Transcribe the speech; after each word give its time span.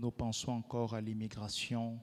nous 0.00 0.10
pensons 0.10 0.52
encore 0.52 0.94
à 0.94 1.00
l'immigration. 1.00 1.98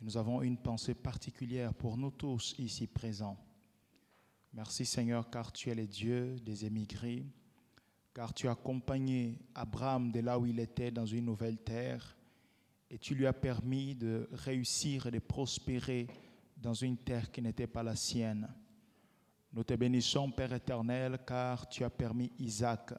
Nous 0.00 0.16
avons 0.16 0.42
une 0.42 0.58
pensée 0.58 0.94
particulière 0.94 1.72
pour 1.74 1.96
nous 1.96 2.10
tous 2.10 2.54
ici 2.58 2.86
présents. 2.86 3.38
Merci 4.52 4.84
Seigneur, 4.84 5.30
car 5.30 5.52
tu 5.52 5.70
es 5.70 5.74
le 5.74 5.86
Dieu 5.86 6.36
des 6.40 6.64
émigrés, 6.64 7.26
car 8.12 8.32
tu 8.32 8.48
as 8.48 8.52
accompagné 8.52 9.40
Abraham 9.54 10.12
de 10.12 10.20
là 10.20 10.38
où 10.38 10.46
il 10.46 10.60
était 10.60 10.90
dans 10.90 11.06
une 11.06 11.24
nouvelle 11.24 11.58
terre, 11.58 12.16
et 12.90 12.98
tu 12.98 13.14
lui 13.14 13.26
as 13.26 13.32
permis 13.32 13.94
de 13.94 14.28
réussir 14.32 15.06
et 15.06 15.10
de 15.10 15.18
prospérer 15.18 16.06
dans 16.56 16.74
une 16.74 16.98
terre 16.98 17.30
qui 17.32 17.42
n'était 17.42 17.66
pas 17.66 17.82
la 17.82 17.96
sienne. 17.96 18.48
Nous 19.52 19.64
te 19.64 19.74
bénissons, 19.74 20.30
Père 20.30 20.52
éternel, 20.52 21.18
car 21.26 21.68
tu 21.68 21.82
as 21.82 21.90
permis 21.90 22.30
Isaac 22.38 22.92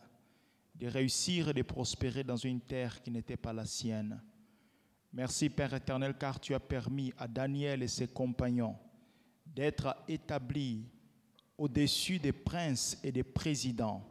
de 0.76 0.88
réussir 0.88 1.50
et 1.50 1.54
de 1.54 1.62
prospérer 1.62 2.24
dans 2.24 2.36
une 2.36 2.62
terre 2.62 3.02
qui 3.02 3.12
n'était 3.12 3.38
pas 3.38 3.54
la 3.54 3.66
sienne. 3.66 4.22
Merci, 5.14 5.50
Père 5.50 5.74
éternel, 5.74 6.16
car 6.18 6.40
tu 6.40 6.54
as 6.54 6.60
permis 6.60 7.14
à 7.18 7.28
Daniel 7.28 7.82
et 7.82 7.88
ses 7.88 8.08
compagnons 8.08 8.76
d'être 9.46 9.96
établis 10.08 10.84
au-dessus 11.58 12.20
des 12.20 12.34
princes 12.34 13.00
et 13.04 13.12
des 13.12 13.24
présidents 13.24 14.04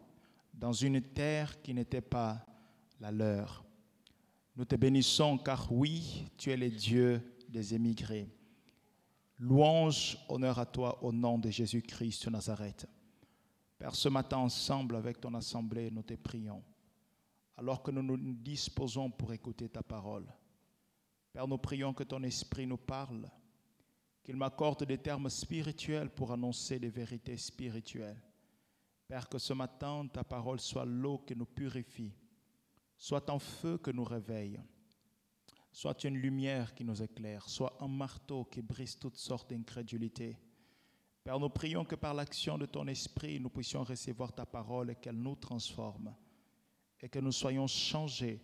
dans 0.54 0.72
une 0.72 1.02
terre 1.02 1.60
qui 1.60 1.74
n'était 1.74 2.00
pas 2.00 2.46
la 3.00 3.12
leur. 3.12 3.64
Nous 4.56 4.64
te 4.64 4.76
bénissons 4.76 5.36
car 5.36 5.70
oui, 5.70 6.26
tu 6.38 6.50
es 6.50 6.56
le 6.56 6.70
Dieu 6.70 7.20
des 7.48 7.74
émigrés. 7.74 8.28
Louange, 9.38 10.16
honneur 10.28 10.58
à 10.58 10.64
toi 10.64 11.02
au 11.02 11.12
nom 11.12 11.38
de 11.38 11.50
Jésus-Christ 11.50 12.24
de 12.24 12.30
Nazareth. 12.30 12.86
Père, 13.84 13.94
ce 13.94 14.08
matin 14.08 14.38
ensemble 14.38 14.96
avec 14.96 15.20
ton 15.20 15.34
assemblée, 15.34 15.90
nous 15.90 16.02
te 16.02 16.14
prions, 16.14 16.64
alors 17.54 17.82
que 17.82 17.90
nous 17.90 18.02
nous 18.02 18.32
disposons 18.32 19.10
pour 19.10 19.30
écouter 19.34 19.68
ta 19.68 19.82
parole. 19.82 20.26
Père, 21.34 21.46
nous 21.46 21.58
prions 21.58 21.92
que 21.92 22.04
ton 22.04 22.22
esprit 22.22 22.66
nous 22.66 22.78
parle, 22.78 23.30
qu'il 24.22 24.36
m'accorde 24.36 24.84
des 24.84 24.96
termes 24.96 25.28
spirituels 25.28 26.08
pour 26.08 26.32
annoncer 26.32 26.78
des 26.78 26.88
vérités 26.88 27.36
spirituelles. 27.36 28.22
Père, 29.06 29.28
que 29.28 29.36
ce 29.36 29.52
matin, 29.52 30.08
ta 30.10 30.24
parole 30.24 30.60
soit 30.60 30.86
l'eau 30.86 31.18
qui 31.18 31.36
nous 31.36 31.44
purifie, 31.44 32.14
soit 32.96 33.28
un 33.28 33.38
feu 33.38 33.76
que 33.76 33.90
nous 33.90 34.04
réveille, 34.04 34.62
soit 35.70 36.04
une 36.04 36.16
lumière 36.16 36.74
qui 36.74 36.84
nous 36.84 37.02
éclaire, 37.02 37.46
soit 37.50 37.76
un 37.82 37.88
marteau 37.88 38.46
qui 38.46 38.62
brise 38.62 38.98
toutes 38.98 39.18
sortes 39.18 39.50
d'incrédulité. 39.50 40.38
Père, 41.24 41.40
nous 41.40 41.48
prions 41.48 41.86
que 41.86 41.94
par 41.94 42.12
l'action 42.12 42.58
de 42.58 42.66
ton 42.66 42.86
esprit, 42.86 43.40
nous 43.40 43.48
puissions 43.48 43.82
recevoir 43.82 44.34
ta 44.34 44.44
parole 44.44 44.90
et 44.90 44.94
qu'elle 44.94 45.16
nous 45.16 45.36
transforme 45.36 46.14
et 47.00 47.08
que 47.08 47.18
nous 47.18 47.32
soyons 47.32 47.66
changés 47.66 48.42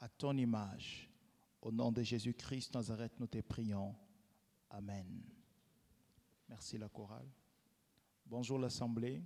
à 0.00 0.08
ton 0.08 0.36
image. 0.36 1.08
Au 1.62 1.70
nom 1.70 1.92
de 1.92 2.02
Jésus-Christ, 2.02 2.74
Nazareth, 2.74 3.12
nous 3.20 3.28
te 3.28 3.40
prions. 3.40 3.94
Amen. 4.70 5.22
Merci 6.48 6.78
la 6.78 6.88
chorale. 6.88 7.28
Bonjour 8.26 8.58
l'Assemblée. 8.58 9.22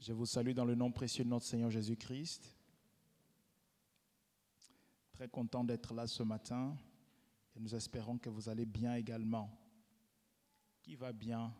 Je 0.00 0.12
vous 0.12 0.26
salue 0.26 0.52
dans 0.52 0.64
le 0.64 0.74
nom 0.74 0.90
précieux 0.90 1.22
de 1.22 1.30
notre 1.30 1.46
Seigneur 1.46 1.70
Jésus-Christ. 1.70 2.52
Très 5.12 5.28
content 5.28 5.62
d'être 5.62 5.94
là 5.94 6.08
ce 6.08 6.24
matin 6.24 6.76
et 7.54 7.60
nous 7.60 7.74
espérons 7.76 8.18
que 8.18 8.28
vous 8.28 8.48
allez 8.48 8.66
bien 8.66 8.96
également. 8.96 9.56
Qui 10.86 10.94
va 10.94 11.12
bien 11.12 11.52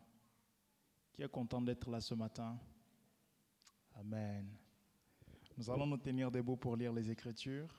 Qui 1.13 1.23
est 1.23 1.29
content 1.29 1.61
d'être 1.61 1.91
là 1.91 2.01
ce 2.01 2.15
matin 2.15 2.57
Amen. 3.97 4.47
Nous 5.59 5.69
allons 5.69 5.85
nous 5.85 5.97
tenir 5.97 6.31
debout 6.31 6.57
pour 6.57 6.77
lire 6.77 6.93
les 6.93 7.11
Écritures. 7.11 7.75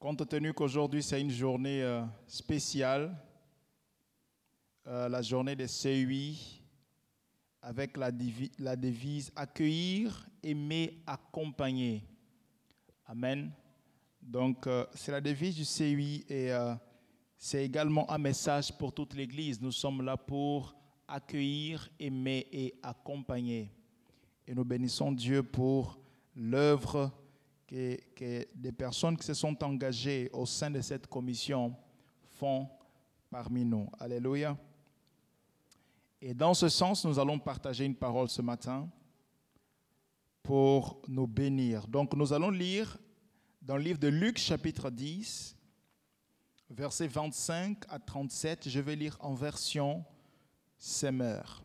Compte 0.00 0.28
tenu 0.28 0.52
qu'aujourd'hui 0.52 1.04
c'est 1.04 1.20
une 1.20 1.30
journée 1.30 1.84
euh, 1.84 2.04
spéciale, 2.26 3.16
euh, 4.88 5.08
la 5.08 5.22
journée 5.22 5.54
des 5.54 5.68
CUI, 5.68 6.64
avec 7.62 7.96
la, 7.96 8.10
la 8.58 8.74
devise 8.74 9.30
accueillir, 9.36 10.26
aimer, 10.42 11.00
accompagner. 11.06 12.02
Amen. 13.06 13.52
Donc 14.26 14.66
euh, 14.66 14.84
c'est 14.94 15.12
la 15.12 15.20
devise 15.20 15.54
du 15.54 15.64
CUI 15.64 16.24
et 16.28 16.50
c'est 17.38 17.64
également 17.64 18.10
un 18.10 18.18
message 18.18 18.76
pour 18.76 18.92
toute 18.92 19.14
l'Église. 19.14 19.60
Nous 19.60 19.72
sommes 19.72 20.02
là 20.02 20.16
pour 20.16 20.74
accueillir, 21.06 21.88
aimer 21.98 22.46
et 22.50 22.74
accompagner. 22.82 23.70
Et 24.46 24.54
nous 24.54 24.64
bénissons 24.64 25.12
Dieu 25.12 25.42
pour 25.42 25.98
l'œuvre 26.34 27.12
que, 27.66 27.98
des 28.54 28.72
personnes 28.72 29.16
qui 29.16 29.24
se 29.24 29.34
sont 29.34 29.62
engagées 29.62 30.30
au 30.32 30.46
sein 30.46 30.70
de 30.70 30.80
cette 30.80 31.06
commission 31.06 31.74
font 32.38 32.68
parmi 33.30 33.64
nous. 33.64 33.88
Alléluia. 33.98 34.56
Et 36.20 36.34
dans 36.34 36.54
ce 36.54 36.68
sens, 36.68 37.04
nous 37.04 37.18
allons 37.18 37.38
partager 37.38 37.84
une 37.84 37.94
parole 37.94 38.28
ce 38.28 38.42
matin 38.42 38.88
pour 40.42 41.02
nous 41.08 41.26
bénir. 41.26 41.86
Donc 41.86 42.14
nous 42.14 42.32
allons 42.32 42.50
lire 42.50 42.98
dans 43.66 43.76
le 43.76 43.82
livre 43.82 43.98
de 43.98 44.06
Luc 44.06 44.38
chapitre 44.38 44.90
10, 44.90 45.56
versets 46.70 47.08
25 47.08 47.78
à 47.88 47.98
37. 47.98 48.68
Je 48.68 48.78
vais 48.78 48.94
lire 48.94 49.16
en 49.18 49.34
version 49.34 50.04
Semeur. 50.78 51.64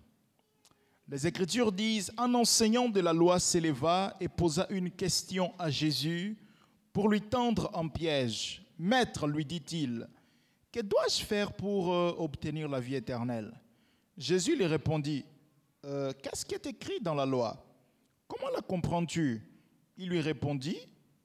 Les 1.07 1.28
Écritures 1.28 1.72
disent, 1.72 2.12
un 2.17 2.34
enseignant 2.34 2.89
de 2.89 3.01
la 3.01 3.13
loi 3.13 3.39
s'éleva 3.39 4.17
et 4.19 4.28
posa 4.28 4.66
une 4.72 4.89
question 4.89 5.53
à 5.59 5.69
Jésus 5.69 6.38
pour 6.91 7.07
lui 7.07 7.22
tendre 7.22 7.69
un 7.75 7.88
piège. 7.88 8.66
Maître, 8.79 9.28
lui 9.28 9.45
dit-il, 9.45 10.07
que 10.72 10.79
dois-je 10.79 11.23
faire 11.23 11.53
pour 11.53 11.94
euh, 11.94 12.16
obtenir 12.18 12.68
la 12.68 12.79
vie 12.79 12.95
éternelle? 12.95 13.53
Jésus 14.18 14.56
lui 14.56 14.66
répondit, 14.66 15.23
euh, 15.85 16.13
qu'est-ce 16.23 16.47
qui 16.47 16.56
est 16.56 16.66
écrit 16.66 17.00
dans 17.00 17.13
la 17.13 17.28
loi? 17.28 17.63
Comment 18.28 18.50
la 18.50 18.62
comprends-tu? 18.62 19.44
Il 19.97 20.09
lui 20.09 20.22
répondit, 20.22 20.79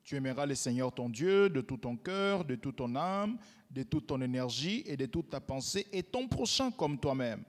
tu 0.07 0.15
aimeras 0.15 0.47
le 0.47 0.55
Seigneur 0.55 0.95
ton 0.95 1.09
Dieu 1.09 1.51
de 1.51 1.61
tout 1.61 1.79
ton 1.79 1.97
cœur, 1.97 2.45
de 2.45 2.55
toute 2.55 2.77
ton 2.77 2.95
âme, 2.95 3.39
de 3.73 3.83
toute 3.83 4.07
ton 4.07 4.21
énergie 4.21 4.85
et 4.87 4.97
de 4.97 5.05
toute 5.05 5.31
ta 5.31 5.41
pensée, 5.41 5.89
et 5.93 6.05
ton 6.05 6.29
prochain 6.29 6.71
comme 6.71 6.97
toi-même. 6.97 7.43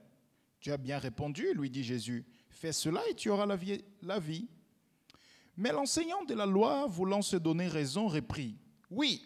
Tu 0.58 0.72
as 0.72 0.76
bien 0.76 0.98
répondu, 0.98 1.46
lui 1.54 1.70
dit 1.70 1.84
Jésus. 1.84 2.26
Fais 2.50 2.72
cela 2.72 3.00
et 3.08 3.14
tu 3.14 3.30
auras 3.30 3.46
la 3.46 4.18
vie. 4.18 4.48
Mais 5.56 5.70
l'enseignant 5.70 6.24
de 6.24 6.34
la 6.34 6.46
loi, 6.46 6.88
voulant 6.88 7.22
se 7.22 7.36
donner 7.36 7.68
raison, 7.68 8.08
reprit. 8.08 8.56
Oui, 8.90 9.22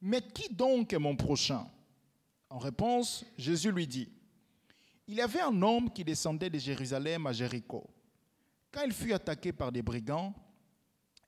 mais 0.00 0.22
qui 0.22 0.48
donc 0.48 0.94
est 0.94 0.98
mon 0.98 1.14
prochain? 1.14 1.66
En 2.48 2.58
réponse, 2.58 3.26
Jésus 3.36 3.70
lui 3.70 3.86
dit, 3.86 4.08
Il 5.06 5.16
y 5.16 5.20
avait 5.20 5.42
un 5.42 5.60
homme 5.60 5.90
qui 5.90 6.04
descendait 6.04 6.48
de 6.48 6.58
Jérusalem 6.58 7.26
à 7.26 7.34
Jéricho. 7.34 7.86
Quand 8.72 8.82
il 8.86 8.92
fut 8.92 9.12
attaqué 9.12 9.52
par 9.52 9.70
des 9.70 9.82
brigands, 9.82 10.34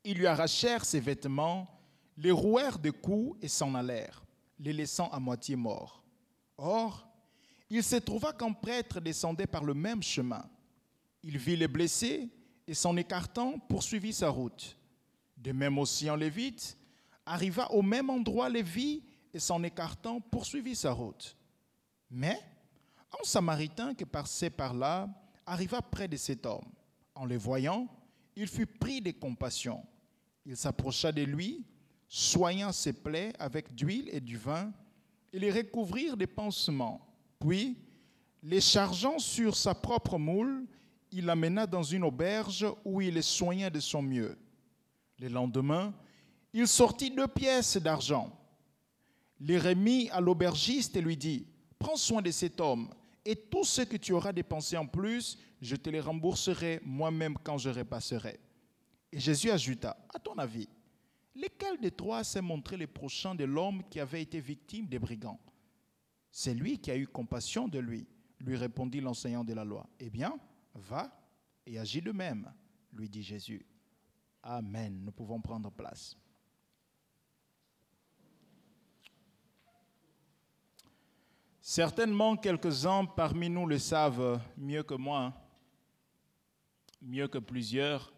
ils 0.09 0.17
lui 0.17 0.27
arrachèrent 0.27 0.87
ses 0.87 1.01
vêtements, 1.01 1.69
les 2.17 2.31
rouèrent 2.31 2.79
de 2.79 2.91
coups 2.91 3.37
et 3.43 3.49
s'en 3.49 3.75
allèrent, 3.75 4.25
les 4.59 4.73
laissant 4.73 5.11
à 5.11 5.21
moitié 5.21 5.55
morts. 5.55 6.03
Or, 6.57 7.07
il 7.69 7.85
se 7.85 7.97
trouva 7.97 8.33
qu'un 8.33 8.55
prêtre 8.55 9.03
descendait 9.03 9.47
par 9.47 9.65
le 9.65 9.75
même 9.75 10.03
chemin. 10.03 10.49
Il 11.23 11.37
vit 11.37 11.57
les 11.57 11.69
blessés 11.69 12.31
et 12.67 12.73
s'en 12.73 12.97
écartant 12.97 13.59
poursuivit 13.59 14.15
sa 14.15 14.31
route. 14.31 14.79
De 15.37 15.53
même 15.53 15.79
aussi 15.79 16.09
un 16.09 16.17
lévite 16.17 16.79
arriva 17.27 17.71
au 17.73 17.83
même 17.83 18.09
endroit 18.09 18.49
les 18.49 18.63
vit 18.63 19.05
et 19.35 19.39
s'en 19.39 19.63
écartant 19.63 20.23
poursuivit 20.23 20.75
sa 20.75 20.93
route. 20.93 21.37
Mais 22.11 22.41
un 23.13 23.25
samaritain 23.25 23.93
qui 23.93 24.07
passait 24.07 24.49
par 24.49 24.73
là 24.73 25.07
arriva 25.45 25.83
près 25.83 26.09
de 26.09 26.17
cet 26.17 26.47
homme. 26.47 26.65
En 27.15 27.27
le 27.27 27.37
voyant, 27.37 27.87
il 28.37 28.49
fut 28.49 28.65
pris 28.65 29.03
de 29.03 29.11
compassion. 29.11 29.85
Il 30.49 30.57
s'approcha 30.57 31.13
de 31.13 31.21
lui, 31.21 31.63
soignant 32.09 32.73
ses 32.73 32.95
plaies 32.95 33.35
avec 33.39 33.75
d'huile 33.75 34.09
et 34.11 34.21
du 34.21 34.39
vin, 34.39 34.73
et 35.31 35.39
les 35.39 35.51
recouvrir 35.51 36.17
des 36.17 36.27
pansements. 36.27 37.07
Puis, 37.39 37.77
les 38.43 38.63
chargeant 38.63 39.19
sur 39.19 39.55
sa 39.55 39.75
propre 39.75 40.17
moule, 40.17 40.65
il 41.13 41.27
l'amena 41.27 41.67
dans 41.67 41.83
une 41.83 42.03
auberge 42.03 42.67
où 42.83 43.03
il 43.03 43.13
les 43.13 43.21
soigna 43.21 43.69
de 43.69 43.79
son 43.79 44.01
mieux. 44.01 44.39
Le 45.19 45.29
lendemain, 45.29 45.93
il 46.55 46.67
sortit 46.67 47.11
deux 47.11 47.29
pièces 47.29 47.77
d'argent, 47.77 48.35
les 49.41 49.59
remit 49.59 50.09
à 50.09 50.23
l'aubergiste 50.23 50.97
et 50.97 51.03
lui 51.03 51.19
dit, 51.19 51.47
Prends 51.79 51.97
soin 51.97 52.23
de 52.23 52.31
cet 52.31 52.59
homme, 52.59 52.89
et 53.23 53.37
tout 53.37 53.65
ce 53.65 53.83
que 53.83 53.99
tu 53.99 54.15
auras 54.15 54.33
dépensé 54.33 54.79
en 54.79 54.87
plus, 54.87 55.37
je 55.61 55.77
te 55.77 55.91
les 55.91 56.01
rembourserai 56.01 56.81
moi-même 56.87 57.37
quand 57.45 57.59
je 57.59 57.69
repasserai. 57.69 58.41
Et 59.13 59.21
Jésus 59.21 59.51
ajouta, 59.51 59.97
À 60.15 60.19
ton 60.19 60.37
avis, 60.39 60.69
lequel 61.35 61.81
des 61.81 61.91
trois 61.91 62.25
s'est 62.25 62.43
montré 62.43 62.77
le 62.77 62.87
prochain 62.87 63.35
de 63.35 63.45
l'homme 63.45 63.83
qui 63.89 64.01
avait 64.01 64.23
été 64.23 64.41
victime 64.41 64.87
des 64.87 64.99
brigands? 64.99 65.41
C'est 66.31 66.55
lui 66.55 66.79
qui 66.79 66.91
a 66.91 66.97
eu 66.97 67.07
compassion 67.07 67.69
de 67.69 67.79
lui, 67.79 68.07
lui 68.41 68.57
répondit 68.57 69.01
l'enseignant 69.01 69.45
de 69.45 69.55
la 69.55 69.65
loi. 69.65 69.89
Eh 69.99 70.11
bien, 70.11 70.39
va 70.75 71.11
et 71.67 71.79
agis 71.79 72.03
de 72.03 72.13
même. 72.13 72.53
lui 72.93 73.09
dit 73.09 73.23
Jésus. 73.23 73.65
Amen. 74.43 75.05
Nous 75.05 75.13
pouvons 75.13 75.41
prendre 75.41 75.71
place. 75.71 76.17
Certainement, 81.61 82.37
quelques-uns 82.37 83.05
parmi 83.05 83.51
nous 83.51 83.67
le 83.67 83.79
savent 83.79 84.41
mieux 84.57 84.83
que 84.83 84.95
moi, 84.95 85.35
mieux 87.03 87.29
que 87.29 87.39
plusieurs. 87.39 88.11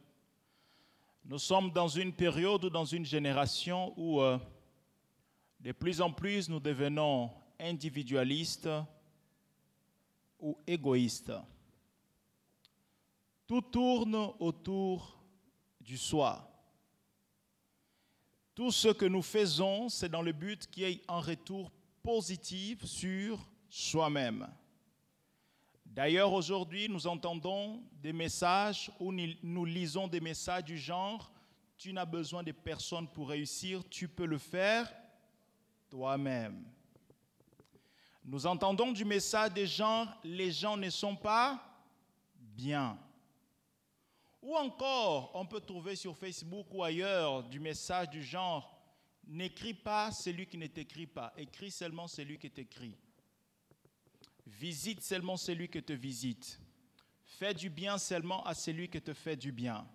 Nous 1.31 1.38
sommes 1.38 1.71
dans 1.71 1.87
une 1.87 2.12
période 2.12 2.65
ou 2.65 2.71
dans 2.71 2.85
une 2.85 3.05
génération 3.05 3.94
où 3.97 4.21
euh, 4.21 4.37
de 5.61 5.71
plus 5.71 6.00
en 6.00 6.11
plus 6.11 6.49
nous 6.49 6.59
devenons 6.59 7.31
individualistes 7.61 8.69
ou 10.41 10.59
égoïstes. 10.67 11.32
Tout 13.47 13.61
tourne 13.61 14.32
autour 14.41 15.23
du 15.81 15.97
soi. 15.97 16.50
Tout 18.53 18.73
ce 18.73 18.88
que 18.88 19.06
nous 19.06 19.23
faisons, 19.23 19.88
c'est 19.88 20.09
dans 20.09 20.23
le 20.23 20.32
but 20.32 20.67
qu'il 20.67 20.82
y 20.82 20.87
ait 20.87 21.03
un 21.06 21.21
retour 21.21 21.71
positif 22.03 22.85
sur 22.85 23.38
soi-même. 23.69 24.49
D'ailleurs, 25.91 26.33
aujourd'hui, 26.33 26.89
nous 26.89 27.09
entendons 27.09 27.83
des 28.01 28.13
messages 28.13 28.93
où 29.01 29.13
nous 29.13 29.65
lisons 29.65 30.07
des 30.07 30.21
messages 30.21 30.65
du 30.65 30.79
genre, 30.79 31.33
tu 31.77 31.93
n'as 31.93 32.05
besoin 32.05 32.45
de 32.45 32.53
personne 32.53 33.09
pour 33.09 33.31
réussir, 33.31 33.83
tu 33.89 34.07
peux 34.07 34.25
le 34.25 34.39
faire 34.39 34.89
toi-même. 35.89 36.65
Nous 38.25 38.47
entendons 38.47 38.93
du 38.93 39.05
message 39.05 39.53
des 39.53 39.67
gens, 39.67 40.07
les 40.23 40.53
gens 40.53 40.77
ne 40.77 40.89
sont 40.91 41.17
pas 41.17 41.61
bien. 42.39 42.97
Ou 44.41 44.55
encore, 44.55 45.33
on 45.35 45.45
peut 45.45 45.61
trouver 45.61 45.97
sur 45.97 46.17
Facebook 46.17 46.69
ou 46.71 46.85
ailleurs 46.85 47.43
du 47.43 47.59
message 47.59 48.11
du 48.11 48.23
genre, 48.23 48.81
n'écris 49.27 49.75
pas 49.75 50.13
celui 50.13 50.47
qui 50.47 50.57
ne 50.57 50.69
t'écrit 50.69 51.09
pas, 51.09 51.33
écris 51.37 51.73
seulement 51.73 52.07
celui 52.07 52.39
qui 52.39 52.49
t'écrit. 52.49 52.97
Visite 54.47 55.03
seulement 55.03 55.37
celui 55.37 55.69
qui 55.69 55.83
te 55.83 55.93
visite. 55.93 56.61
Fais 57.25 57.55
du 57.55 57.71
bien 57.71 57.99
seulement 57.99 58.45
à 58.45 58.55
celui 58.55 58.89
qui 58.89 59.01
te 59.01 59.15
fait 59.15 59.37
du 59.37 59.53
bien. 59.53 59.87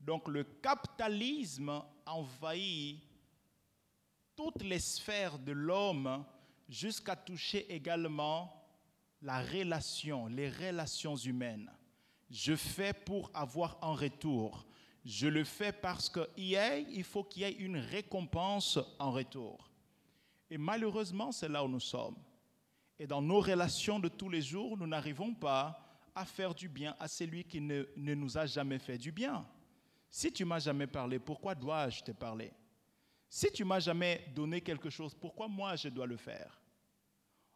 Donc 0.00 0.28
le 0.28 0.44
capitalisme 0.44 1.82
envahit 2.06 3.00
toutes 4.34 4.62
les 4.62 4.78
sphères 4.78 5.38
de 5.38 5.52
l'homme 5.52 6.24
jusqu'à 6.68 7.16
toucher 7.16 7.72
également 7.72 8.60
la 9.22 9.42
relation, 9.42 10.26
les 10.26 10.48
relations 10.48 11.16
humaines. 11.16 11.70
Je 12.30 12.56
fais 12.56 12.92
pour 12.92 13.30
avoir 13.34 13.76
un 13.82 13.94
retour. 13.94 14.66
Je 15.04 15.26
le 15.26 15.44
fais 15.44 15.72
parce 15.72 16.08
qu'il 16.08 17.04
faut 17.04 17.24
qu'il 17.24 17.42
y 17.42 17.44
ait 17.44 17.52
une 17.52 17.76
récompense 17.76 18.78
en 18.98 19.10
retour. 19.10 19.70
Et 20.50 20.58
malheureusement, 20.58 21.32
c'est 21.32 21.48
là 21.48 21.64
où 21.64 21.68
nous 21.68 21.80
sommes. 21.80 22.16
Et 23.00 23.06
dans 23.06 23.22
nos 23.22 23.40
relations 23.40 23.98
de 23.98 24.08
tous 24.08 24.28
les 24.28 24.42
jours, 24.42 24.76
nous 24.76 24.86
n'arrivons 24.86 25.32
pas 25.32 25.82
à 26.14 26.26
faire 26.26 26.54
du 26.54 26.68
bien 26.68 26.94
à 27.00 27.08
celui 27.08 27.44
qui 27.44 27.58
ne, 27.58 27.86
nous 27.96 28.36
a 28.36 28.44
jamais 28.44 28.78
fait 28.78 28.98
du 28.98 29.10
bien. 29.10 29.46
Si 30.10 30.30
tu 30.30 30.44
m'as 30.44 30.58
jamais 30.58 30.86
parlé, 30.86 31.18
pourquoi 31.18 31.54
dois-je 31.54 32.02
te 32.02 32.10
parler? 32.10 32.52
Si 33.26 33.50
tu 33.52 33.64
m'as 33.64 33.80
jamais 33.80 34.30
donné 34.34 34.60
quelque 34.60 34.90
chose, 34.90 35.14
pourquoi 35.14 35.48
moi 35.48 35.76
je 35.76 35.88
dois 35.88 36.06
le 36.06 36.18
faire? 36.18 36.60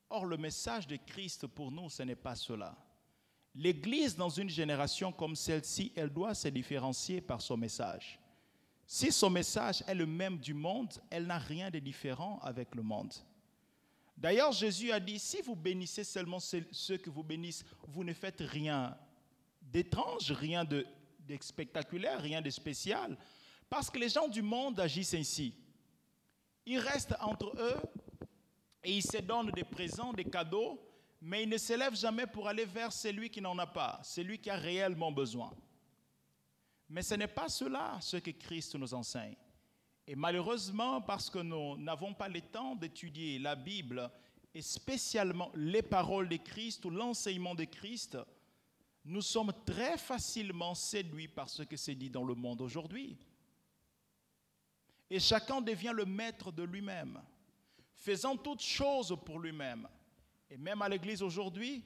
Or, 0.09 0.25
le 0.25 0.39
message 0.39 0.87
de 0.87 0.97
Christ 0.97 1.47
pour 1.47 1.71
nous, 1.71 1.91
ce 1.91 2.05
n'est 2.05 2.17
pas 2.17 2.37
cela. 2.37 2.75
L'Église, 3.55 4.17
dans 4.17 4.31
une 4.31 4.49
génération 4.49 5.13
comme 5.13 5.37
celle-ci, 5.37 5.93
elle 5.95 6.11
doit 6.11 6.35
se 6.35 6.49
différencier 6.49 7.21
par 7.21 7.43
son 7.43 7.59
message. 7.59 8.19
Si 8.87 9.13
son 9.13 9.29
message 9.29 9.85
est 9.87 9.95
le 9.95 10.07
même 10.07 10.39
du 10.39 10.55
monde, 10.55 10.95
elle 11.11 11.27
n'a 11.27 11.39
rien 11.39 11.71
de 11.71 11.81
différent 11.81 12.39
avec 12.43 12.75
le 12.75 12.83
monde. 12.83 13.13
D'ailleurs, 14.17 14.53
Jésus 14.53 14.93
a 14.93 15.01
dit, 15.01 15.19
si 15.19 15.43
vous 15.43 15.57
bénissez 15.57 16.05
seulement 16.05 16.39
ceux 16.39 16.97
que 16.99 17.11
vous 17.11 17.25
bénissent, 17.25 17.65
vous 17.89 18.05
ne 18.05 18.13
faites 18.13 18.41
rien 18.41 18.97
d'étrange, 19.61 20.31
rien 20.31 20.65
de, 20.65 20.87
spectaculaire, 21.41 22.21
rien 22.21 22.41
de 22.41 22.51
spécial, 22.51 23.17
parce 23.69 23.91
que 23.91 23.99
les 23.99 24.09
gens 24.09 24.29
du 24.29 24.43
monde 24.43 24.79
agissent 24.79 25.15
ainsi. 25.15 25.55
Ils 26.67 26.79
restent 26.79 27.17
entre 27.21 27.55
eux 27.59 27.81
et 28.85 28.97
ils 28.97 29.03
se 29.03 29.19
donnent 29.19 29.51
des 29.51 29.65
présents, 29.65 30.13
des 30.13 30.25
cadeaux, 30.25 30.81
mais 31.21 31.43
ils 31.43 31.49
ne 31.49 31.59
s'élèvent 31.59 31.97
jamais 31.97 32.27
pour 32.27 32.47
aller 32.47 32.67
vers 32.67 32.93
celui 32.93 33.31
qui 33.31 33.41
n'en 33.41 33.59
a 33.59 33.67
pas, 33.67 34.01
celui 34.05 34.39
qui 34.39 34.51
a 34.51 34.57
réellement 34.57 35.11
besoin. 35.11 35.53
Mais 36.89 37.03
ce 37.03 37.15
n'est 37.15 37.27
pas 37.27 37.49
cela 37.49 37.99
ce 38.01 38.19
que 38.19 38.31
Christ 38.31 38.77
nous 38.77 38.95
enseigne. 38.95 39.37
Et 40.07 40.15
malheureusement, 40.15 41.01
parce 41.01 41.31
que 41.31 41.39
nous 41.39 41.77
n'avons 41.79 42.13
pas 42.13 42.29
le 42.29 42.41
temps 42.41 42.75
d'étudier 42.75 43.39
la 43.39 43.57
Bible 43.57 44.11
et 44.55 44.61
spécialement 44.61 45.51
les 45.55 45.83
paroles 45.83 46.29
de 46.29 46.37
Christ 46.37 46.85
ou 46.85 46.91
l'enseignement 46.91 47.55
de 47.55 47.65
Christ, 47.65 48.19
nous 49.05 49.23
sommes 49.23 49.53
très 49.65 49.97
facilement 49.99 50.75
séduits 50.75 51.29
par 51.29 51.49
ce 51.49 51.63
que 51.63 51.77
c'est 51.77 51.95
dit 51.95 52.11
dans 52.11 52.25
le 52.25 52.35
monde 52.35 52.61
aujourd'hui. 52.61 53.17
Et 55.11 55.21
chacun 55.21 55.61
devient 55.61 55.93
le 55.95 56.05
maître 56.05 56.53
de 56.53 56.63
lui-même, 56.63 57.21
faisant 57.95 58.37
toutes 58.37 58.63
choses 58.63 59.17
pour 59.25 59.39
lui-même. 59.39 59.89
Et 60.51 60.57
même 60.57 60.83
à 60.83 60.89
l'église 60.89 61.23
aujourd'hui, 61.23 61.83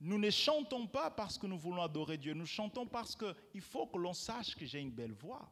nous 0.00 0.18
ne 0.18 0.30
chantons 0.30 0.86
pas 0.86 1.10
parce 1.10 1.36
que 1.36 1.46
nous 1.46 1.58
voulons 1.58 1.82
adorer 1.82 2.16
Dieu, 2.16 2.34
nous 2.34 2.46
chantons 2.46 2.86
parce 2.86 3.16
qu'il 3.16 3.60
faut 3.60 3.86
que 3.86 3.98
l'on 3.98 4.14
sache 4.14 4.54
que 4.56 4.64
j'ai 4.64 4.80
une 4.80 4.90
belle 4.90 5.12
voix. 5.12 5.50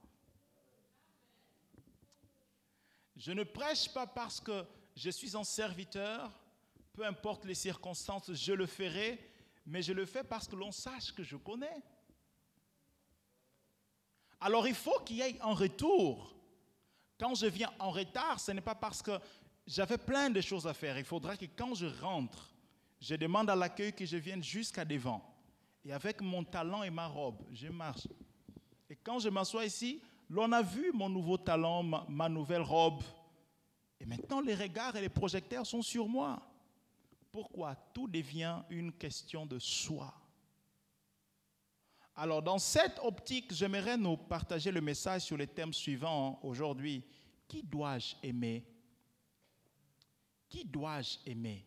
Je 3.19 3.33
ne 3.33 3.43
prêche 3.43 3.93
pas 3.93 4.07
parce 4.07 4.41
que 4.41 4.65
je 4.95 5.11
suis 5.11 5.37
un 5.37 5.43
serviteur, 5.43 6.33
peu 6.93 7.05
importe 7.05 7.45
les 7.45 7.55
circonstances, 7.55 8.33
je 8.33 8.53
le 8.53 8.67
ferai, 8.67 9.19
mais 9.67 9.83
je 9.83 9.93
le 9.93 10.07
fais 10.07 10.23
parce 10.23 10.47
que 10.47 10.55
l'on 10.55 10.71
sache 10.71 11.13
que 11.13 11.25
je 11.25 11.37
connais. 11.37 11.83
Alors 14.41 14.69
il 14.69 14.75
faut 14.75 15.01
qu'il 15.01 15.17
y 15.17 15.23
ait 15.23 15.37
un 15.41 15.53
retour. 15.53 16.33
Quand 17.19 17.35
je 17.35 17.47
viens 17.47 17.73
en 17.81 17.91
retard, 17.91 18.39
ce 18.39 18.53
n'est 18.53 18.61
pas 18.61 18.77
parce 18.77 19.03
que 19.03 19.19
j'avais 19.67 19.99
plein 19.99 20.31
de 20.31 20.41
choses 20.41 20.69
à 20.69 20.73
faire. 20.73 20.97
Il 20.97 21.05
faudra 21.05 21.37
que 21.37 21.47
quand 21.57 21.75
je 21.75 21.87
rentre, 21.87 22.55
je 23.01 23.17
demande 23.17 23.51
à 23.51 23.57
l'accueil 23.57 23.93
que 23.93 24.07
je 24.07 24.17
vienne 24.17 24.45
jusqu'à 24.45 24.85
devant. 24.85 25.25
Et 25.85 25.93
avec 25.93 26.21
mon 26.21 26.45
talent 26.45 26.85
et 26.85 26.91
ma 26.91 27.09
robe, 27.09 27.45
je 27.53 27.67
marche. 27.67 28.07
Et 28.89 28.95
quand 28.95 29.19
je 29.19 29.29
m'assois 29.29 29.65
ici, 29.65 30.01
l'on 30.31 30.53
a 30.53 30.63
vu 30.63 30.93
mon 30.93 31.09
nouveau 31.09 31.39
talent, 31.39 31.83
ma, 31.83 32.29
nouvelle 32.29 32.63
robe. 32.63 33.03
Et 34.01 34.07
maintenant, 34.07 34.41
les 34.41 34.55
regards 34.55 34.97
et 34.97 35.01
les 35.01 35.09
projecteurs 35.09 35.67
sont 35.67 35.83
sur 35.83 36.09
moi. 36.09 36.41
Pourquoi 37.33 37.75
Tout 37.93 38.09
devient 38.09 38.63
une 38.71 38.93
question 38.93 39.47
de 39.47 39.59
soi? 39.59 40.15
Alors, 42.15 42.43
dans 42.43 42.59
cette 42.59 42.99
optique, 43.03 43.53
j'aimerais 43.53 43.97
nous 43.97 44.17
partager 44.17 44.73
le 44.73 44.81
message 44.81 45.23
sur 45.23 45.37
les 45.37 45.47
thèmes 45.47 45.73
suivants 45.73 46.39
aujourd'hui. 46.43 47.05
Qui 47.47 47.63
dois-je 47.63 48.17
aimer? 48.23 48.65
Qui 50.49 50.65
dois-je 50.65 51.19
aimer? 51.27 51.65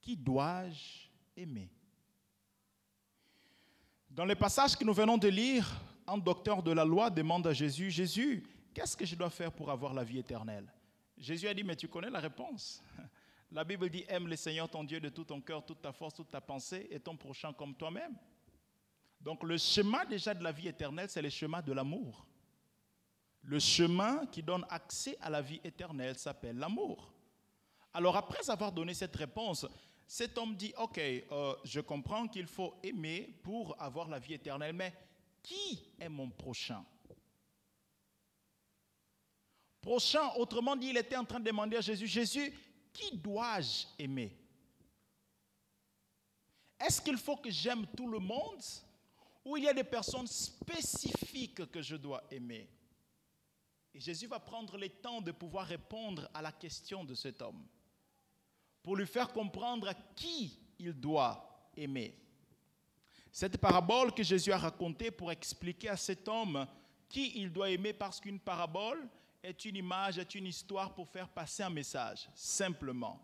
Qui 0.00 0.16
dois-je 0.16 1.08
aimer? 1.36 1.68
Dans 4.16 4.24
le 4.24 4.34
passage 4.34 4.74
que 4.74 4.82
nous 4.82 4.94
venons 4.94 5.18
de 5.18 5.28
lire, 5.28 5.70
un 6.06 6.16
docteur 6.16 6.62
de 6.62 6.72
la 6.72 6.86
loi 6.86 7.10
demande 7.10 7.46
à 7.48 7.52
Jésus, 7.52 7.90
Jésus, 7.90 8.42
qu'est-ce 8.72 8.96
que 8.96 9.04
je 9.04 9.14
dois 9.14 9.28
faire 9.28 9.52
pour 9.52 9.70
avoir 9.70 9.92
la 9.92 10.02
vie 10.04 10.18
éternelle? 10.18 10.72
Jésus 11.18 11.46
a 11.46 11.52
dit, 11.52 11.62
mais 11.62 11.76
tu 11.76 11.86
connais 11.86 12.08
la 12.08 12.20
réponse. 12.20 12.82
La 13.52 13.62
Bible 13.62 13.90
dit, 13.90 14.06
aime 14.08 14.26
le 14.26 14.34
Seigneur 14.34 14.70
ton 14.70 14.84
Dieu 14.84 15.00
de 15.00 15.10
tout 15.10 15.24
ton 15.24 15.40
cœur, 15.40 15.64
toute 15.64 15.82
ta 15.82 15.92
force, 15.92 16.14
toute 16.14 16.30
ta 16.30 16.40
pensée 16.40 16.88
et 16.90 16.98
ton 16.98 17.14
prochain 17.14 17.52
comme 17.52 17.74
toi-même. 17.74 18.16
Donc 19.20 19.42
le 19.44 19.58
chemin 19.58 20.04
déjà 20.06 20.32
de 20.32 20.42
la 20.42 20.50
vie 20.50 20.66
éternelle, 20.68 21.10
c'est 21.10 21.22
le 21.22 21.28
chemin 21.28 21.60
de 21.60 21.72
l'amour. 21.72 22.26
Le 23.42 23.58
chemin 23.58 24.24
qui 24.26 24.42
donne 24.42 24.64
accès 24.70 25.16
à 25.20 25.28
la 25.28 25.42
vie 25.42 25.60
éternelle 25.62 26.18
s'appelle 26.18 26.56
l'amour. 26.56 27.12
Alors 27.92 28.16
après 28.16 28.48
avoir 28.50 28.72
donné 28.72 28.94
cette 28.94 29.14
réponse, 29.14 29.66
cet 30.06 30.38
homme 30.38 30.56
dit, 30.56 30.72
OK, 30.78 30.98
euh, 30.98 31.54
je 31.64 31.80
comprends 31.80 32.28
qu'il 32.28 32.46
faut 32.46 32.74
aimer 32.82 33.38
pour 33.42 33.80
avoir 33.80 34.08
la 34.08 34.18
vie 34.18 34.34
éternelle, 34.34 34.72
mais 34.72 34.94
qui 35.42 35.82
est 35.98 36.08
mon 36.08 36.30
prochain? 36.30 36.84
Prochain, 39.80 40.30
autrement 40.36 40.76
dit, 40.76 40.88
il 40.88 40.96
était 40.96 41.16
en 41.16 41.24
train 41.24 41.40
de 41.40 41.44
demander 41.44 41.76
à 41.76 41.80
Jésus, 41.80 42.06
Jésus, 42.06 42.52
qui 42.92 43.16
dois-je 43.16 43.86
aimer? 43.98 44.36
Est-ce 46.78 47.00
qu'il 47.00 47.16
faut 47.16 47.36
que 47.36 47.50
j'aime 47.50 47.86
tout 47.96 48.08
le 48.08 48.18
monde 48.18 48.62
ou 49.44 49.56
il 49.56 49.64
y 49.64 49.68
a 49.68 49.74
des 49.74 49.84
personnes 49.84 50.26
spécifiques 50.26 51.70
que 51.70 51.82
je 51.82 51.96
dois 51.96 52.22
aimer? 52.30 52.68
Et 53.94 54.00
Jésus 54.00 54.26
va 54.26 54.38
prendre 54.38 54.76
le 54.76 54.88
temps 54.88 55.20
de 55.20 55.32
pouvoir 55.32 55.66
répondre 55.66 56.28
à 56.34 56.42
la 56.42 56.52
question 56.52 57.02
de 57.02 57.14
cet 57.14 57.40
homme, 57.40 57.66
pour 58.86 58.94
lui 58.94 59.04
faire 59.04 59.32
comprendre 59.32 59.88
à 59.88 59.94
qui 60.14 60.56
il 60.78 60.92
doit 60.92 61.68
aimer. 61.76 62.16
Cette 63.32 63.58
parabole 63.58 64.14
que 64.14 64.22
Jésus 64.22 64.52
a 64.52 64.58
racontée 64.58 65.10
pour 65.10 65.32
expliquer 65.32 65.88
à 65.88 65.96
cet 65.96 66.28
homme 66.28 66.64
qui 67.08 67.32
il 67.34 67.50
doit 67.50 67.68
aimer 67.68 67.92
parce 67.92 68.20
qu'une 68.20 68.38
parabole 68.38 69.08
est 69.42 69.64
une 69.64 69.74
image, 69.74 70.18
est 70.18 70.36
une 70.36 70.46
histoire 70.46 70.94
pour 70.94 71.08
faire 71.08 71.28
passer 71.28 71.64
un 71.64 71.70
message, 71.70 72.28
simplement. 72.32 73.20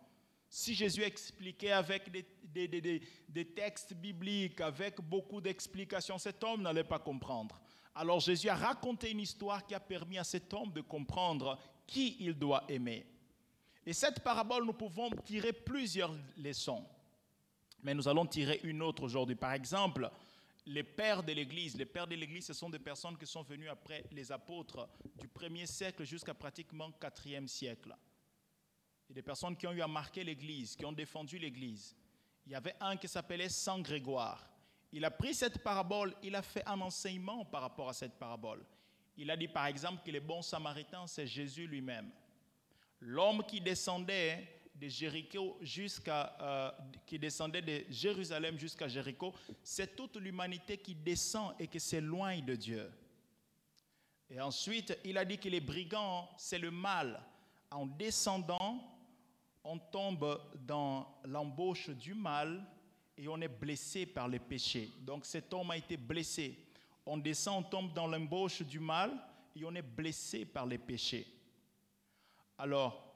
Si 0.48 0.74
Jésus 0.74 1.04
expliquait 1.04 1.70
avec 1.70 2.10
des, 2.10 3.00
des 3.28 3.44
textes 3.54 3.94
bibliques, 3.94 4.60
avec 4.60 5.00
beaucoup 5.00 5.40
d'explications, 5.40 6.18
cet 6.18 6.42
homme 6.42 6.62
n'allait 6.62 6.82
pas 6.82 6.98
comprendre. 6.98 7.60
Alors 7.94 8.18
Jésus 8.18 8.48
a 8.48 8.56
raconté 8.56 9.12
une 9.12 9.20
histoire 9.20 9.64
qui 9.64 9.76
a 9.76 9.80
permis 9.80 10.18
à 10.18 10.24
cet 10.24 10.52
homme 10.52 10.72
de 10.72 10.80
comprendre 10.80 11.56
qui 11.86 12.16
il 12.18 12.34
doit 12.34 12.64
aimer. 12.68 13.06
Et 13.84 13.92
cette 13.92 14.20
parabole, 14.20 14.64
nous 14.64 14.72
pouvons 14.72 15.10
tirer 15.24 15.52
plusieurs 15.52 16.14
leçons. 16.36 16.84
Mais 17.82 17.94
nous 17.94 18.06
allons 18.06 18.26
tirer 18.26 18.60
une 18.62 18.80
autre 18.80 19.02
aujourd'hui. 19.02 19.34
Par 19.34 19.52
exemple, 19.52 20.08
les 20.66 20.84
pères 20.84 21.22
de 21.22 21.32
l'Église. 21.32 21.76
Les 21.76 21.84
pères 21.84 22.06
de 22.06 22.14
l'Église, 22.14 22.46
ce 22.46 22.52
sont 22.52 22.70
des 22.70 22.78
personnes 22.78 23.16
qui 23.16 23.26
sont 23.26 23.42
venues 23.42 23.68
après 23.68 24.04
les 24.12 24.30
apôtres 24.30 24.88
du 25.20 25.28
premier 25.28 25.66
siècle 25.66 26.04
jusqu'à 26.04 26.34
pratiquement 26.34 26.86
le 26.86 26.94
quatrième 27.00 27.48
siècle. 27.48 27.94
Et 29.10 29.14
des 29.14 29.22
personnes 29.22 29.56
qui 29.56 29.66
ont 29.66 29.72
eu 29.72 29.82
à 29.82 29.88
marquer 29.88 30.24
l'Église, 30.24 30.76
qui 30.76 30.84
ont 30.84 30.92
défendu 30.92 31.38
l'Église. 31.38 31.96
Il 32.46 32.52
y 32.52 32.54
avait 32.54 32.76
un 32.80 32.96
qui 32.96 33.08
s'appelait 33.08 33.48
Saint 33.48 33.80
Grégoire. 33.80 34.48
Il 34.92 35.04
a 35.04 35.10
pris 35.10 35.34
cette 35.34 35.62
parabole, 35.62 36.14
il 36.22 36.34
a 36.34 36.42
fait 36.42 36.66
un 36.68 36.80
enseignement 36.80 37.44
par 37.44 37.62
rapport 37.62 37.88
à 37.88 37.92
cette 37.92 38.18
parabole. 38.18 38.64
Il 39.16 39.30
a 39.30 39.36
dit 39.36 39.48
par 39.48 39.66
exemple 39.66 40.02
que 40.04 40.10
les 40.10 40.20
bons 40.20 40.42
samaritains, 40.42 41.06
c'est 41.06 41.26
Jésus 41.26 41.66
lui-même. 41.66 42.10
L'homme 43.04 43.42
qui 43.44 43.60
descendait 43.60 44.46
de 44.76 44.88
Jéricho 44.88 45.58
jusqu'à, 45.60 46.36
euh, 46.40 46.70
qui 47.04 47.18
descendait 47.18 47.62
de 47.62 47.84
Jérusalem 47.90 48.58
jusqu'à 48.58 48.86
Jéricho, 48.86 49.34
c'est 49.62 49.96
toute 49.96 50.16
l'humanité 50.16 50.78
qui 50.78 50.94
descend 50.94 51.52
et 51.58 51.66
qui 51.66 51.80
s'éloigne 51.80 52.44
de 52.44 52.54
Dieu. 52.54 52.90
Et 54.30 54.40
ensuite, 54.40 54.96
il 55.04 55.18
a 55.18 55.24
dit 55.24 55.36
que 55.36 55.48
les 55.48 55.60
brigands, 55.60 56.28
c'est 56.36 56.58
le 56.58 56.70
mal. 56.70 57.20
En 57.72 57.86
descendant, 57.86 58.82
on 59.64 59.78
tombe 59.78 60.40
dans 60.64 61.20
l'embauche 61.24 61.90
du 61.90 62.14
mal 62.14 62.64
et 63.16 63.26
on 63.26 63.40
est 63.40 63.48
blessé 63.48 64.06
par 64.06 64.28
les 64.28 64.38
péchés. 64.38 64.90
Donc 65.00 65.26
cet 65.26 65.52
homme 65.52 65.72
a 65.72 65.76
été 65.76 65.96
blessé. 65.96 66.56
On 67.04 67.16
descend, 67.16 67.64
on 67.64 67.68
tombe 67.68 67.92
dans 67.92 68.06
l'embauche 68.06 68.62
du 68.62 68.78
mal 68.78 69.12
et 69.56 69.64
on 69.64 69.74
est 69.74 69.82
blessé 69.82 70.44
par 70.44 70.66
les 70.66 70.78
péchés. 70.78 71.26
Alors, 72.62 73.12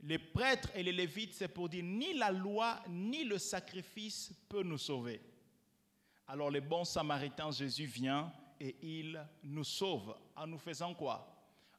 les 0.00 0.18
prêtres 0.18 0.68
et 0.74 0.82
les 0.82 0.90
lévites, 0.90 1.34
c'est 1.34 1.46
pour 1.46 1.68
dire 1.68 1.84
ni 1.84 2.12
la 2.12 2.32
loi 2.32 2.82
ni 2.88 3.22
le 3.22 3.38
sacrifice 3.38 4.32
peut 4.48 4.64
nous 4.64 4.78
sauver. 4.78 5.20
Alors 6.26 6.50
les 6.50 6.60
bons 6.60 6.84
samaritains, 6.84 7.52
Jésus 7.52 7.84
vient 7.84 8.32
et 8.58 8.74
il 8.82 9.24
nous 9.44 9.62
sauve 9.62 10.16
en 10.34 10.48
nous 10.48 10.58
faisant 10.58 10.92
quoi? 10.92 11.24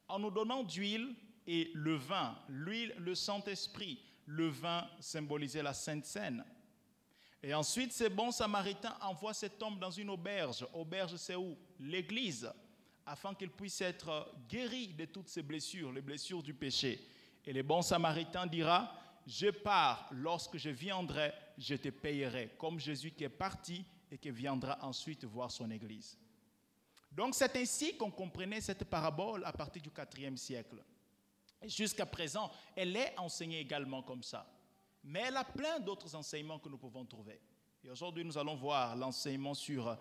En 0.08 0.18
nous 0.18 0.30
donnant 0.30 0.62
d'huile 0.62 1.14
et 1.46 1.70
le 1.74 1.96
vin, 1.96 2.34
l'huile, 2.48 2.94
le 2.96 3.14
Saint-Esprit. 3.14 4.02
Le 4.24 4.48
vin 4.48 4.88
symbolisait 4.98 5.62
la 5.62 5.74
Sainte 5.74 6.06
Seine. 6.06 6.42
Et 7.42 7.52
ensuite, 7.52 7.92
ces 7.92 8.08
bons 8.08 8.30
samaritains 8.30 8.96
envoient 9.02 9.34
cet 9.34 9.62
homme 9.62 9.78
dans 9.78 9.90
une 9.90 10.08
auberge. 10.08 10.66
Auberge, 10.72 11.16
c'est 11.16 11.36
où? 11.36 11.58
L'église, 11.78 12.50
afin 13.06 13.34
qu'il 13.34 13.50
puisse 13.50 13.80
être 13.80 14.32
guéri 14.48 14.88
de 14.88 15.04
toutes 15.06 15.28
ses 15.28 15.42
blessures, 15.42 15.92
les 15.92 16.00
blessures 16.00 16.42
du 16.42 16.54
péché. 16.54 17.08
Et 17.44 17.52
le 17.52 17.62
bon 17.62 17.82
samaritain 17.82 18.46
dira, 18.46 18.92
je 19.26 19.50
pars, 19.50 20.08
lorsque 20.12 20.56
je 20.56 20.70
viendrai, 20.70 21.32
je 21.58 21.74
te 21.74 21.88
payerai, 21.88 22.54
comme 22.58 22.78
Jésus 22.78 23.12
qui 23.12 23.24
est 23.24 23.28
parti 23.28 23.84
et 24.10 24.18
qui 24.18 24.30
viendra 24.30 24.78
ensuite 24.84 25.24
voir 25.24 25.50
son 25.50 25.70
Église. 25.70 26.18
Donc 27.10 27.34
c'est 27.34 27.54
ainsi 27.56 27.96
qu'on 27.96 28.10
comprenait 28.10 28.60
cette 28.60 28.84
parabole 28.84 29.44
à 29.44 29.52
partir 29.52 29.82
du 29.82 29.90
IVe 30.18 30.36
siècle. 30.36 30.82
Jusqu'à 31.64 32.06
présent, 32.06 32.50
elle 32.74 32.96
est 32.96 33.14
enseignée 33.18 33.60
également 33.60 34.02
comme 34.02 34.22
ça. 34.22 34.46
Mais 35.04 35.24
elle 35.26 35.36
a 35.36 35.44
plein 35.44 35.78
d'autres 35.78 36.14
enseignements 36.14 36.58
que 36.58 36.68
nous 36.68 36.78
pouvons 36.78 37.04
trouver. 37.04 37.40
Et 37.84 37.90
aujourd'hui, 37.90 38.24
nous 38.24 38.38
allons 38.38 38.54
voir 38.54 38.96
l'enseignement 38.96 39.54
sur 39.54 39.96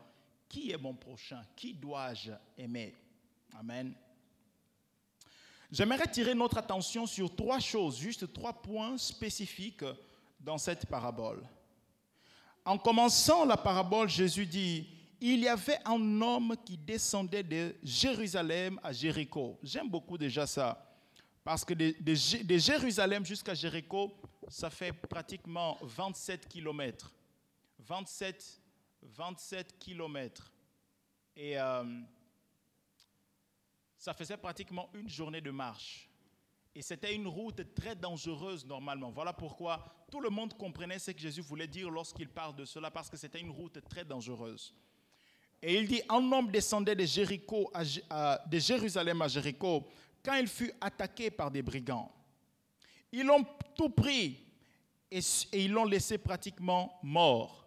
qui 0.51 0.71
est 0.71 0.77
mon 0.77 0.93
prochain, 0.93 1.41
qui 1.55 1.73
dois-je 1.73 2.33
aimer? 2.57 2.93
Amen. 3.57 3.93
J'aimerais 5.71 6.07
tirer 6.07 6.35
notre 6.35 6.57
attention 6.57 7.07
sur 7.07 7.33
trois 7.33 7.59
choses, 7.59 7.97
juste 7.97 8.33
trois 8.33 8.51
points 8.51 8.97
spécifiques 8.97 9.85
dans 10.37 10.57
cette 10.57 10.85
parabole. 10.87 11.41
En 12.65 12.77
commençant 12.77 13.45
la 13.45 13.55
parabole, 13.55 14.09
Jésus 14.09 14.45
dit, 14.45 14.85
il 15.21 15.39
y 15.39 15.47
avait 15.47 15.79
un 15.85 16.21
homme 16.21 16.57
qui 16.65 16.75
descendait 16.75 17.43
de 17.43 17.73
Jérusalem 17.81 18.77
à 18.83 18.91
Jéricho. 18.91 19.57
J'aime 19.63 19.89
beaucoup 19.89 20.17
déjà 20.17 20.45
ça. 20.45 20.85
Parce 21.45 21.63
que 21.63 21.73
de, 21.73 22.57
Jérusalem 22.57 23.25
jusqu'à 23.25 23.53
Jéricho, 23.53 24.11
ça 24.49 24.69
fait 24.69 24.91
pratiquement 24.91 25.77
27 25.81 26.49
kilomètres. 26.49 27.13
27, 27.79 28.60
27 29.01 29.77
kilomètres. 29.79 30.51
Et 31.35 31.59
euh, 31.59 32.01
ça 33.97 34.13
faisait 34.13 34.37
pratiquement 34.37 34.89
une 34.93 35.09
journée 35.09 35.41
de 35.41 35.51
marche. 35.51 36.09
Et 36.73 36.81
c'était 36.81 37.13
une 37.13 37.27
route 37.27 37.73
très 37.73 37.95
dangereuse 37.95 38.65
normalement. 38.65 39.11
Voilà 39.11 39.33
pourquoi 39.33 40.05
tout 40.09 40.21
le 40.21 40.29
monde 40.29 40.57
comprenait 40.57 40.99
ce 40.99 41.11
que 41.11 41.19
Jésus 41.19 41.41
voulait 41.41 41.67
dire 41.67 41.89
lorsqu'il 41.89 42.29
parle 42.29 42.55
de 42.55 42.65
cela, 42.65 42.89
parce 42.89 43.09
que 43.09 43.17
c'était 43.17 43.41
une 43.41 43.51
route 43.51 43.79
très 43.89 44.05
dangereuse. 44.05 44.73
Et 45.61 45.75
il 45.75 45.87
dit, 45.87 46.01
un 46.09 46.31
homme 46.31 46.49
descendait 46.49 46.95
de, 46.95 47.05
Jéricho 47.05 47.71
de 48.47 48.59
Jérusalem 48.59 49.21
à 49.21 49.27
Jéricho 49.27 49.87
quand 50.23 50.35
il 50.35 50.47
fut 50.47 50.73
attaqué 50.79 51.29
par 51.29 51.51
des 51.51 51.61
brigands. 51.61 52.11
Ils 53.11 53.25
l'ont 53.25 53.45
tout 53.75 53.89
pris 53.89 54.39
et 55.11 55.19
ils 55.53 55.71
l'ont 55.71 55.85
laissé 55.85 56.17
pratiquement 56.17 56.97
mort. 57.03 57.60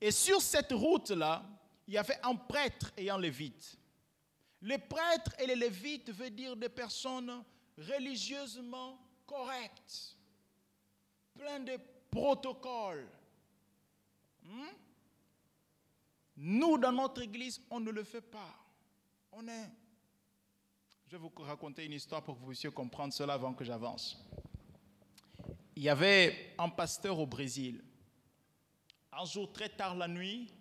Et 0.00 0.10
sur 0.10 0.40
cette 0.40 0.72
route-là, 0.72 1.44
il 1.86 1.94
y 1.94 1.98
avait 1.98 2.18
un 2.22 2.34
prêtre 2.34 2.92
et 2.96 3.10
un 3.10 3.18
lévite. 3.18 3.78
Les 4.62 4.78
prêtres 4.78 5.34
et 5.38 5.46
les 5.46 5.56
lévites 5.56 6.10
veut 6.10 6.30
dire 6.30 6.56
des 6.56 6.68
personnes 6.68 7.44
religieusement 7.78 8.98
correctes, 9.26 10.16
plein 11.34 11.60
de 11.60 11.78
protocoles. 12.10 13.08
Hmm? 14.42 14.64
Nous, 16.36 16.78
dans 16.78 16.92
notre 16.92 17.22
église, 17.22 17.60
on 17.70 17.80
ne 17.80 17.90
le 17.90 18.04
fait 18.04 18.20
pas. 18.20 18.54
On 19.32 19.46
est. 19.48 19.70
Je 21.06 21.16
vais 21.16 21.18
vous 21.18 21.32
raconter 21.38 21.84
une 21.84 21.92
histoire 21.92 22.22
pour 22.22 22.34
que 22.34 22.40
vous 22.40 22.48
puissiez 22.48 22.70
comprendre 22.70 23.12
cela 23.12 23.34
avant 23.34 23.54
que 23.54 23.64
j'avance. 23.64 24.22
Il 25.76 25.82
y 25.82 25.88
avait 25.88 26.54
un 26.58 26.68
pasteur 26.68 27.18
au 27.18 27.26
Brésil. 27.26 27.82
Un 29.18 29.24
jour 29.24 29.50
très 29.50 29.70
tard 29.70 29.96
la 29.96 30.08
nuit, 30.08 30.52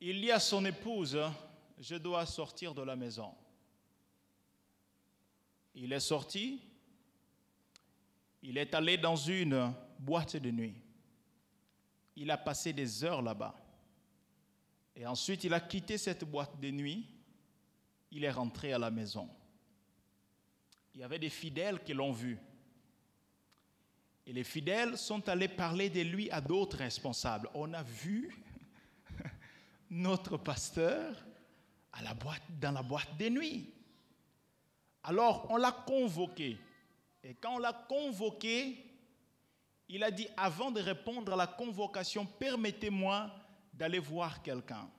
il 0.00 0.22
dit 0.22 0.30
à 0.30 0.40
son 0.40 0.64
épouse, 0.64 1.18
je 1.78 1.96
dois 1.96 2.24
sortir 2.24 2.74
de 2.74 2.80
la 2.80 2.96
maison. 2.96 3.34
Il 5.74 5.92
est 5.92 6.00
sorti, 6.00 6.62
il 8.42 8.56
est 8.56 8.74
allé 8.74 8.96
dans 8.96 9.16
une 9.16 9.74
boîte 9.98 10.36
de 10.36 10.50
nuit. 10.50 10.80
Il 12.16 12.30
a 12.30 12.38
passé 12.38 12.72
des 12.72 13.04
heures 13.04 13.20
là-bas. 13.20 13.54
Et 14.96 15.06
ensuite, 15.06 15.44
il 15.44 15.52
a 15.52 15.60
quitté 15.60 15.98
cette 15.98 16.24
boîte 16.24 16.58
de 16.58 16.70
nuit. 16.70 17.06
Il 18.10 18.24
est 18.24 18.30
rentré 18.30 18.72
à 18.72 18.78
la 18.78 18.90
maison. 18.90 19.28
Il 20.94 21.02
y 21.02 21.04
avait 21.04 21.18
des 21.18 21.28
fidèles 21.28 21.84
qui 21.84 21.92
l'ont 21.92 22.12
vu. 22.12 22.38
Et 24.28 24.32
les 24.34 24.44
fidèles 24.44 24.98
sont 24.98 25.26
allés 25.30 25.48
parler 25.48 25.88
de 25.88 26.02
lui 26.02 26.30
à 26.30 26.42
d'autres 26.42 26.76
responsables. 26.76 27.48
On 27.54 27.72
a 27.72 27.82
vu 27.82 28.36
notre 29.90 30.36
pasteur 30.36 31.16
dans 32.60 32.72
la 32.72 32.82
boîte 32.82 33.16
des 33.16 33.30
nuits. 33.30 33.72
Alors 35.02 35.46
on 35.48 35.56
l'a 35.56 35.72
convoqué. 35.72 36.58
Et 37.24 37.36
quand 37.36 37.54
on 37.54 37.58
l'a 37.58 37.72
convoqué, 37.72 38.84
il 39.88 40.04
a 40.04 40.10
dit, 40.10 40.28
avant 40.36 40.70
de 40.70 40.82
répondre 40.82 41.32
à 41.32 41.36
la 41.36 41.46
convocation, 41.46 42.26
permettez-moi 42.26 43.34
d'aller 43.72 43.98
voir 43.98 44.42
quelqu'un. 44.42 44.90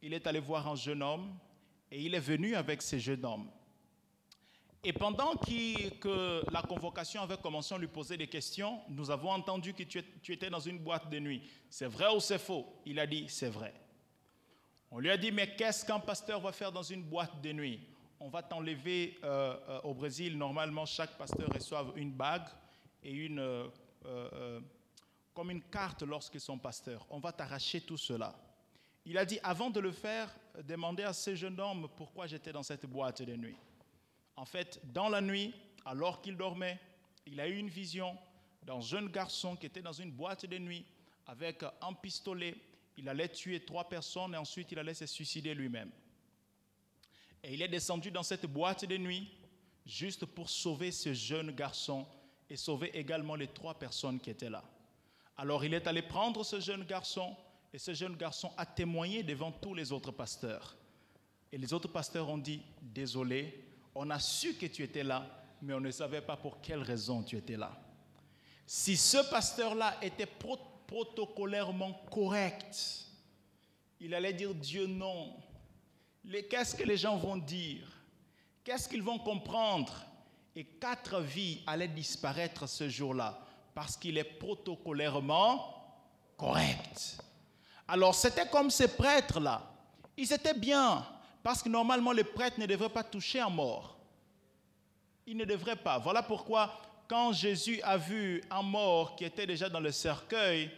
Il 0.00 0.14
est 0.14 0.28
allé 0.28 0.38
voir 0.38 0.68
un 0.68 0.76
jeune 0.76 1.02
homme 1.02 1.36
et 1.90 2.00
il 2.00 2.14
est 2.14 2.20
venu 2.20 2.54
avec 2.54 2.82
ce 2.82 2.98
jeune 2.98 3.24
homme. 3.24 3.50
Et 4.84 4.92
pendant 4.92 5.34
que 5.34 6.52
la 6.52 6.62
convocation 6.62 7.22
avait 7.22 7.36
commencé, 7.36 7.74
on 7.74 7.78
lui 7.78 7.88
posait 7.88 8.16
des 8.16 8.28
questions. 8.28 8.80
Nous 8.88 9.10
avons 9.10 9.30
entendu 9.30 9.74
que 9.74 9.82
tu 9.82 10.32
étais 10.32 10.50
dans 10.50 10.60
une 10.60 10.78
boîte 10.78 11.10
de 11.10 11.18
nuit. 11.18 11.42
C'est 11.68 11.86
vrai 11.86 12.14
ou 12.14 12.20
c'est 12.20 12.38
faux? 12.38 12.64
Il 12.86 13.00
a 13.00 13.06
dit, 13.06 13.26
c'est 13.28 13.48
vrai. 13.48 13.74
On 14.90 15.00
lui 15.00 15.10
a 15.10 15.16
dit, 15.16 15.32
mais 15.32 15.54
qu'est-ce 15.54 15.84
qu'un 15.84 15.98
pasteur 15.98 16.40
va 16.40 16.52
faire 16.52 16.72
dans 16.72 16.82
une 16.82 17.02
boîte 17.02 17.40
de 17.42 17.52
nuit? 17.52 17.80
On 18.20 18.28
va 18.28 18.42
t'enlever 18.42 19.18
euh, 19.22 19.56
euh, 19.68 19.80
au 19.82 19.94
Brésil. 19.94 20.38
Normalement, 20.38 20.86
chaque 20.86 21.18
pasteur 21.18 21.48
reçoit 21.52 21.92
une 21.96 22.12
bague 22.12 22.48
et 23.02 23.12
une, 23.12 23.40
euh, 23.40 24.60
comme 25.34 25.50
une 25.50 25.62
carte 25.62 26.02
lorsqu'ils 26.02 26.40
sont 26.40 26.58
pasteurs. 26.58 27.04
On 27.10 27.18
va 27.18 27.32
t'arracher 27.32 27.80
tout 27.80 27.98
cela. 27.98 28.34
Il 29.04 29.18
a 29.18 29.24
dit, 29.24 29.38
avant 29.42 29.70
de 29.70 29.80
le 29.80 29.92
faire, 29.92 30.34
demandez 30.62 31.02
à 31.02 31.12
ce 31.12 31.34
jeune 31.34 31.60
homme 31.60 31.88
pourquoi 31.96 32.26
j'étais 32.26 32.52
dans 32.52 32.62
cette 32.62 32.86
boîte 32.86 33.22
de 33.22 33.36
nuit. 33.36 33.56
En 34.38 34.44
fait, 34.44 34.80
dans 34.92 35.08
la 35.08 35.20
nuit, 35.20 35.52
alors 35.84 36.22
qu'il 36.22 36.36
dormait, 36.36 36.78
il 37.26 37.40
a 37.40 37.48
eu 37.48 37.56
une 37.56 37.68
vision 37.68 38.16
d'un 38.62 38.80
jeune 38.80 39.08
garçon 39.08 39.56
qui 39.56 39.66
était 39.66 39.82
dans 39.82 39.92
une 39.92 40.12
boîte 40.12 40.46
de 40.46 40.58
nuit 40.58 40.86
avec 41.26 41.64
un 41.82 41.92
pistolet. 41.92 42.56
Il 42.96 43.08
allait 43.08 43.30
tuer 43.30 43.64
trois 43.64 43.88
personnes 43.88 44.34
et 44.34 44.36
ensuite 44.36 44.70
il 44.70 44.78
allait 44.78 44.94
se 44.94 45.06
suicider 45.06 45.54
lui-même. 45.54 45.90
Et 47.42 47.54
il 47.54 47.62
est 47.62 47.68
descendu 47.68 48.12
dans 48.12 48.22
cette 48.22 48.46
boîte 48.46 48.84
de 48.84 48.96
nuit 48.96 49.28
juste 49.84 50.24
pour 50.24 50.48
sauver 50.48 50.92
ce 50.92 51.12
jeune 51.12 51.50
garçon 51.50 52.06
et 52.48 52.56
sauver 52.56 52.96
également 52.96 53.34
les 53.34 53.48
trois 53.48 53.76
personnes 53.76 54.20
qui 54.20 54.30
étaient 54.30 54.50
là. 54.50 54.62
Alors 55.36 55.64
il 55.64 55.74
est 55.74 55.88
allé 55.88 56.02
prendre 56.02 56.44
ce 56.44 56.60
jeune 56.60 56.84
garçon 56.84 57.36
et 57.72 57.78
ce 57.78 57.92
jeune 57.92 58.14
garçon 58.14 58.52
a 58.56 58.64
témoigné 58.64 59.24
devant 59.24 59.50
tous 59.50 59.74
les 59.74 59.90
autres 59.90 60.12
pasteurs. 60.12 60.76
Et 61.50 61.58
les 61.58 61.72
autres 61.72 61.88
pasteurs 61.88 62.28
ont 62.28 62.38
dit, 62.38 62.62
désolé, 62.80 63.67
on 64.00 64.10
a 64.10 64.20
su 64.20 64.54
que 64.54 64.66
tu 64.66 64.84
étais 64.84 65.02
là, 65.02 65.26
mais 65.60 65.74
on 65.74 65.80
ne 65.80 65.90
savait 65.90 66.20
pas 66.20 66.36
pour 66.36 66.60
quelle 66.60 66.82
raison 66.82 67.20
tu 67.20 67.36
étais 67.36 67.56
là. 67.56 67.72
Si 68.64 68.96
ce 68.96 69.28
pasteur-là 69.28 69.96
était 70.00 70.28
protocolairement 70.86 71.94
correct, 72.08 73.06
il 73.98 74.14
allait 74.14 74.32
dire 74.32 74.54
Dieu 74.54 74.86
non. 74.86 75.34
Qu'est-ce 76.48 76.76
que 76.76 76.84
les 76.84 76.96
gens 76.96 77.16
vont 77.16 77.38
dire? 77.38 77.88
Qu'est-ce 78.62 78.88
qu'ils 78.88 79.02
vont 79.02 79.18
comprendre? 79.18 79.92
Et 80.54 80.64
quatre 80.64 81.20
vies 81.20 81.62
allaient 81.66 81.88
disparaître 81.88 82.68
ce 82.68 82.88
jour-là 82.88 83.40
parce 83.74 83.96
qu'il 83.96 84.16
est 84.16 84.22
protocolairement 84.22 85.74
correct. 86.36 87.18
Alors 87.88 88.14
c'était 88.14 88.48
comme 88.48 88.70
ces 88.70 88.88
prêtres-là. 88.88 89.68
Ils 90.16 90.32
étaient 90.32 90.54
bien, 90.54 91.04
parce 91.48 91.62
que 91.62 91.70
normalement 91.70 92.12
les 92.12 92.24
prêtres 92.24 92.60
ne 92.60 92.66
devraient 92.66 92.90
pas 92.90 93.02
toucher 93.02 93.40
un 93.40 93.48
mort. 93.48 93.96
Ils 95.26 95.34
ne 95.34 95.46
devraient 95.46 95.76
pas. 95.76 95.98
Voilà 95.98 96.22
pourquoi 96.22 96.78
quand 97.08 97.32
Jésus 97.32 97.80
a 97.84 97.96
vu 97.96 98.42
un 98.50 98.60
mort 98.60 99.16
qui 99.16 99.24
était 99.24 99.46
déjà 99.46 99.70
dans 99.70 99.80
le 99.80 99.90
cercueil, 99.90 100.70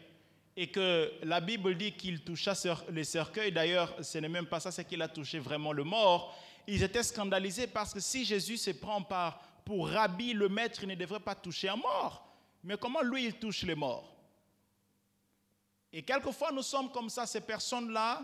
et 0.57 0.69
que 0.69 1.11
la 1.25 1.41
Bible 1.41 1.77
dit 1.77 1.91
qu'il 1.91 2.23
toucha 2.23 2.53
le 2.89 3.03
cercueil, 3.03 3.50
d'ailleurs 3.50 3.93
ce 4.00 4.19
n'est 4.19 4.29
même 4.29 4.47
pas 4.47 4.61
ça, 4.61 4.71
c'est 4.71 4.85
qu'il 4.85 5.03
a 5.03 5.09
touché 5.09 5.41
vraiment 5.41 5.73
le 5.73 5.83
mort, 5.83 6.39
ils 6.69 6.85
étaient 6.85 7.03
scandalisés 7.03 7.67
parce 7.67 7.93
que 7.93 7.99
si 7.99 8.25
Jésus 8.25 8.57
se 8.57 8.71
prend 8.71 9.03
par, 9.03 9.41
pour 9.65 9.89
rabbi, 9.89 10.35
le 10.35 10.49
maître, 10.49 10.85
il 10.85 10.89
ne 10.91 10.95
devrait 10.95 11.19
pas 11.19 11.35
toucher 11.35 11.69
un 11.69 11.75
mort. 11.75 12.25
Mais 12.62 12.77
comment 12.77 13.03
lui, 13.03 13.25
il 13.25 13.35
touche 13.35 13.65
les 13.65 13.75
morts 13.75 14.15
et 15.93 16.03
quelquefois, 16.05 16.53
nous 16.53 16.62
sommes 16.62 16.93
comme 16.93 17.11
ça, 17.11 17.27
ces 17.27 17.41
personnes-là, 17.41 18.23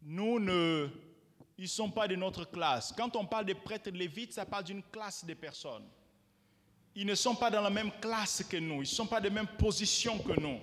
nous 0.00 0.40
ne, 0.40 0.88
ils 1.60 1.64
ne 1.64 1.68
sont 1.68 1.90
pas 1.90 2.08
de 2.08 2.16
notre 2.16 2.46
classe. 2.46 2.90
Quand 2.96 3.14
on 3.16 3.26
parle 3.26 3.44
des 3.44 3.54
prêtres 3.54 3.90
lévites, 3.90 4.32
ça 4.32 4.46
parle 4.46 4.64
d'une 4.64 4.82
classe 4.82 5.26
de 5.26 5.34
personnes. 5.34 5.84
Ils 6.94 7.04
ne 7.04 7.14
sont 7.14 7.34
pas 7.34 7.50
dans 7.50 7.60
la 7.60 7.68
même 7.68 7.90
classe 8.00 8.42
que 8.48 8.56
nous, 8.56 8.76
ils 8.76 8.80
ne 8.80 8.84
sont 8.86 9.06
pas 9.06 9.20
de 9.20 9.28
même 9.28 9.46
position 9.46 10.18
que 10.20 10.40
nous. 10.40 10.58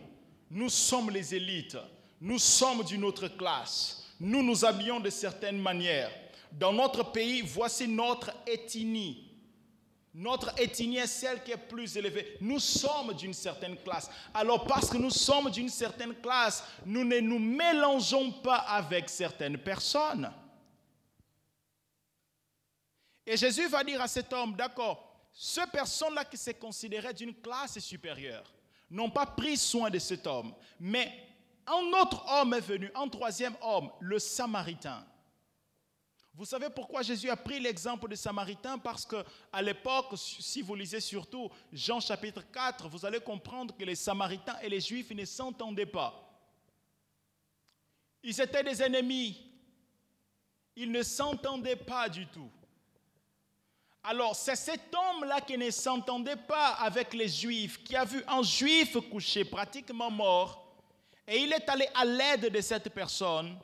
Nous 0.50 0.70
sommes 0.70 1.12
les 1.12 1.36
élites, 1.36 1.78
nous 2.20 2.40
sommes 2.40 2.84
d'une 2.84 3.04
autre 3.04 3.28
classe, 3.28 4.12
nous 4.20 4.42
nous 4.42 4.66
habillons 4.66 5.00
de 5.00 5.12
certaines 5.12 5.60
manières. 5.60 6.10
Dans 6.52 6.74
notre 6.74 7.12
pays, 7.12 7.42
voici 7.42 7.88
notre 7.88 8.32
ethnie. 8.48 9.24
Notre 10.16 10.60
ethnie 10.60 10.98
est 10.98 11.06
celle 11.06 11.44
qui 11.44 11.52
est 11.52 11.58
plus 11.58 11.96
élevée. 11.96 12.38
Nous 12.42 12.58
sommes 12.58 13.14
d'une 13.14 13.36
certaine 13.36 13.78
classe. 13.78 14.10
Alors 14.34 14.66
parce 14.66 14.90
que 14.90 14.98
nous 14.98 15.12
sommes 15.12 15.52
d'une 15.52 15.70
certaine 15.70 16.16
classe, 16.16 16.64
nous 16.88 17.04
ne 17.04 17.20
nous 17.20 17.38
mélangeons 17.38 18.32
pas 18.32 18.56
avec 18.56 19.10
certaines 19.10 19.60
personnes. 19.60 20.32
Et 23.30 23.36
Jésus 23.36 23.68
va 23.68 23.84
dire 23.84 24.02
à 24.02 24.08
cet 24.08 24.32
homme, 24.32 24.56
d'accord, 24.56 25.04
ces 25.34 25.68
personnes-là 25.68 26.24
qui 26.24 26.38
se 26.38 26.52
considéraient 26.52 27.14
d'une 27.14 27.36
classe 27.36 27.78
supérieure 27.80 28.54
n'ont 28.90 29.10
pas 29.10 29.26
pris 29.26 29.58
soin 29.58 29.90
de 29.90 30.00
cet 30.00 30.26
homme. 30.26 30.56
Mais 30.80 31.12
un 31.68 31.92
autre 32.02 32.24
homme 32.32 32.54
est 32.54 32.62
venu, 32.62 32.90
un 32.96 33.10
troisième 33.10 33.58
homme, 33.62 33.92
le 34.00 34.18
Samaritain. 34.18 35.06
Vous 36.34 36.46
savez 36.46 36.70
pourquoi 36.70 37.02
Jésus 37.02 37.30
a 37.30 37.36
pris 37.36 37.60
l'exemple 37.60 38.08
des 38.08 38.16
Samaritains? 38.16 38.78
Parce 38.78 39.06
qu'à 39.06 39.62
l'époque, 39.62 40.14
si 40.16 40.62
vous 40.62 40.76
lisez 40.76 41.02
surtout 41.02 41.50
Jean 41.74 42.00
chapitre 42.00 42.50
4, 42.50 42.88
vous 42.88 43.06
allez 43.06 43.20
comprendre 43.20 43.76
que 43.76 43.84
les 43.84 43.96
Samaritains 43.96 44.58
et 44.62 44.70
les 44.70 44.80
Juifs 44.80 45.12
ne 45.12 45.26
s'entendaient 45.26 45.86
pas. 45.86 46.14
Ils 48.24 48.40
étaient 48.40 48.64
des 48.64 48.82
ennemis. 48.82 49.52
Ils 50.78 50.92
ne 50.92 51.04
s'entendaient 51.04 51.76
pas 51.76 52.08
du 52.08 52.26
tout. 52.28 52.52
Alors, 54.10 54.38
c'est 54.38 54.56
cet 54.56 54.96
homme-là 54.96 55.42
qui 55.42 55.58
ne 55.58 55.70
s'entendait 55.70 56.38
pas 56.38 56.76
avec 56.76 57.14
les 57.14 57.28
Juifs, 57.28 57.84
qui 57.84 57.94
a 57.94 58.06
vu 58.06 58.24
un 58.26 58.42
Juif 58.42 58.96
couché, 59.10 59.44
pratiquement 59.44 60.10
mort, 60.10 60.66
et 61.28 61.40
il 61.40 61.52
est 61.52 61.68
allé 61.68 61.90
à 61.94 62.06
l'aide 62.06 62.50
de 62.50 62.62
cette 62.62 62.90
personne 62.90 63.60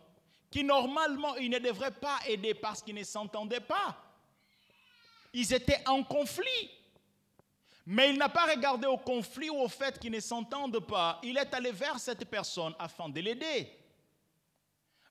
qui 0.51 0.63
normalement 0.63 1.36
il 1.38 1.49
ne 1.49 1.60
devrait 1.60 1.91
pas 1.91 2.19
aider 2.27 2.53
parce 2.53 2.82
qu'ils 2.82 2.93
ne 2.93 3.03
s'entendaient 3.03 3.62
pas. 3.62 3.95
Ils 5.34 5.51
étaient 5.53 5.82
en 5.88 6.03
conflit. 6.03 6.69
Mais 7.86 8.10
il 8.10 8.17
n'a 8.17 8.29
pas 8.29 8.45
regardé 8.45 8.86
au 8.86 8.97
conflit 8.97 9.49
ou 9.49 9.62
au 9.62 9.69
fait 9.69 9.97
qu'ils 9.97 10.12
ne 10.12 10.19
s'entendent 10.19 10.86
pas. 10.86 11.19
Il 11.23 11.38
est 11.38 11.53
allé 11.53 11.71
vers 11.71 11.97
cette 11.99 12.29
personne 12.29 12.75
afin 12.77 13.08
de 13.08 13.19
l'aider. 13.21 13.67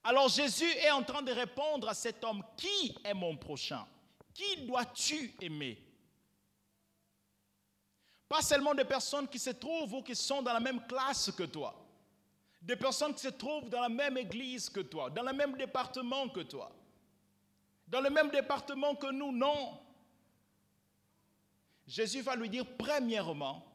Alors 0.05 0.29
Jésus 0.29 0.71
est 0.77 0.91
en 0.91 1.03
train 1.03 1.23
de 1.23 1.33
répondre 1.33 1.89
à 1.89 1.95
cet 1.95 2.23
homme, 2.23 2.45
qui 2.57 2.97
est 3.03 3.15
mon 3.15 3.37
prochain? 3.37 3.87
Qui 4.35 4.67
dois-tu 4.67 5.35
aimer? 5.41 5.79
Pas 8.29 8.43
seulement 8.43 8.75
des 8.75 8.85
personnes 8.85 9.29
qui 9.29 9.39
se 9.39 9.51
trouvent 9.51 9.95
ou 9.95 10.03
qui 10.03 10.17
sont 10.17 10.43
dans 10.43 10.53
la 10.53 10.61
même 10.61 10.87
classe 10.87 11.31
que 11.31 11.45
toi 11.45 11.83
des 12.63 12.77
personnes 12.77 13.13
qui 13.13 13.23
se 13.23 13.29
trouvent 13.29 13.69
dans 13.69 13.81
la 13.81 13.89
même 13.89 14.17
église 14.17 14.71
que 14.71 14.81
toi, 14.81 15.11
dans 15.11 15.23
le 15.23 15.33
même 15.33 15.57
département 15.57 16.29
que 16.29 16.41
toi, 16.41 16.71
dans 17.89 18.01
le 18.01 18.09
même 18.09 18.31
département 18.31 18.95
que 18.95 19.11
nous, 19.11 19.33
non. 19.33 19.79
Jésus 21.87 22.23
va 22.23 22.37
lui 22.37 22.49
dire, 22.49 22.65
premièrement, 22.79 23.67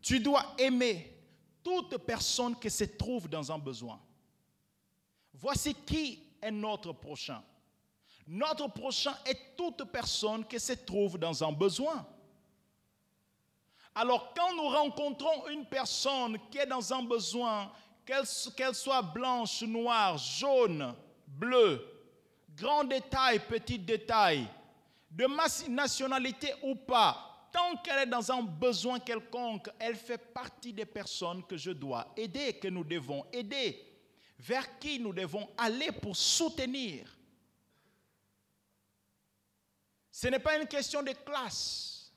tu 0.00 0.18
dois 0.18 0.54
aimer 0.58 1.14
toute 1.62 1.98
personne 1.98 2.58
qui 2.58 2.70
se 2.70 2.84
trouve 2.84 3.28
dans 3.28 3.52
un 3.52 3.58
besoin. 3.58 4.00
Voici 5.34 5.74
qui 5.74 6.22
est 6.40 6.50
notre 6.50 6.92
prochain. 6.94 7.42
Notre 8.26 8.68
prochain 8.68 9.14
est 9.26 9.56
toute 9.56 9.84
personne 9.90 10.46
qui 10.46 10.60
se 10.60 10.72
trouve 10.72 11.18
dans 11.18 11.42
un 11.42 11.52
besoin. 11.52 12.06
Alors 13.94 14.32
quand 14.34 14.54
nous 14.54 14.68
rencontrons 14.68 15.48
une 15.48 15.66
personne 15.66 16.38
qui 16.50 16.58
est 16.58 16.66
dans 16.66 16.92
un 16.92 17.02
besoin, 17.02 17.70
qu'elle 18.04 18.74
soit 18.74 19.02
blanche, 19.02 19.62
noire, 19.62 20.16
jaune, 20.16 20.94
bleue, 21.26 21.84
grand 22.56 22.84
détail, 22.84 23.40
petit 23.40 23.78
détail, 23.78 24.46
de 25.10 25.26
nationalité 25.68 26.54
ou 26.62 26.74
pas, 26.74 27.48
tant 27.52 27.76
qu'elle 27.76 28.00
est 28.00 28.10
dans 28.10 28.32
un 28.32 28.42
besoin 28.42 28.98
quelconque, 28.98 29.68
elle 29.78 29.96
fait 29.96 30.18
partie 30.32 30.72
des 30.72 30.86
personnes 30.86 31.44
que 31.44 31.56
je 31.56 31.70
dois 31.70 32.06
aider, 32.16 32.54
que 32.54 32.68
nous 32.68 32.84
devons 32.84 33.26
aider, 33.30 33.78
vers 34.38 34.78
qui 34.78 34.98
nous 34.98 35.12
devons 35.12 35.48
aller 35.58 35.92
pour 35.92 36.16
soutenir. 36.16 37.06
Ce 40.12 40.28
n'est 40.28 40.38
pas 40.38 40.58
une 40.58 40.68
question 40.68 41.02
de 41.02 41.12
classe, 41.12 42.12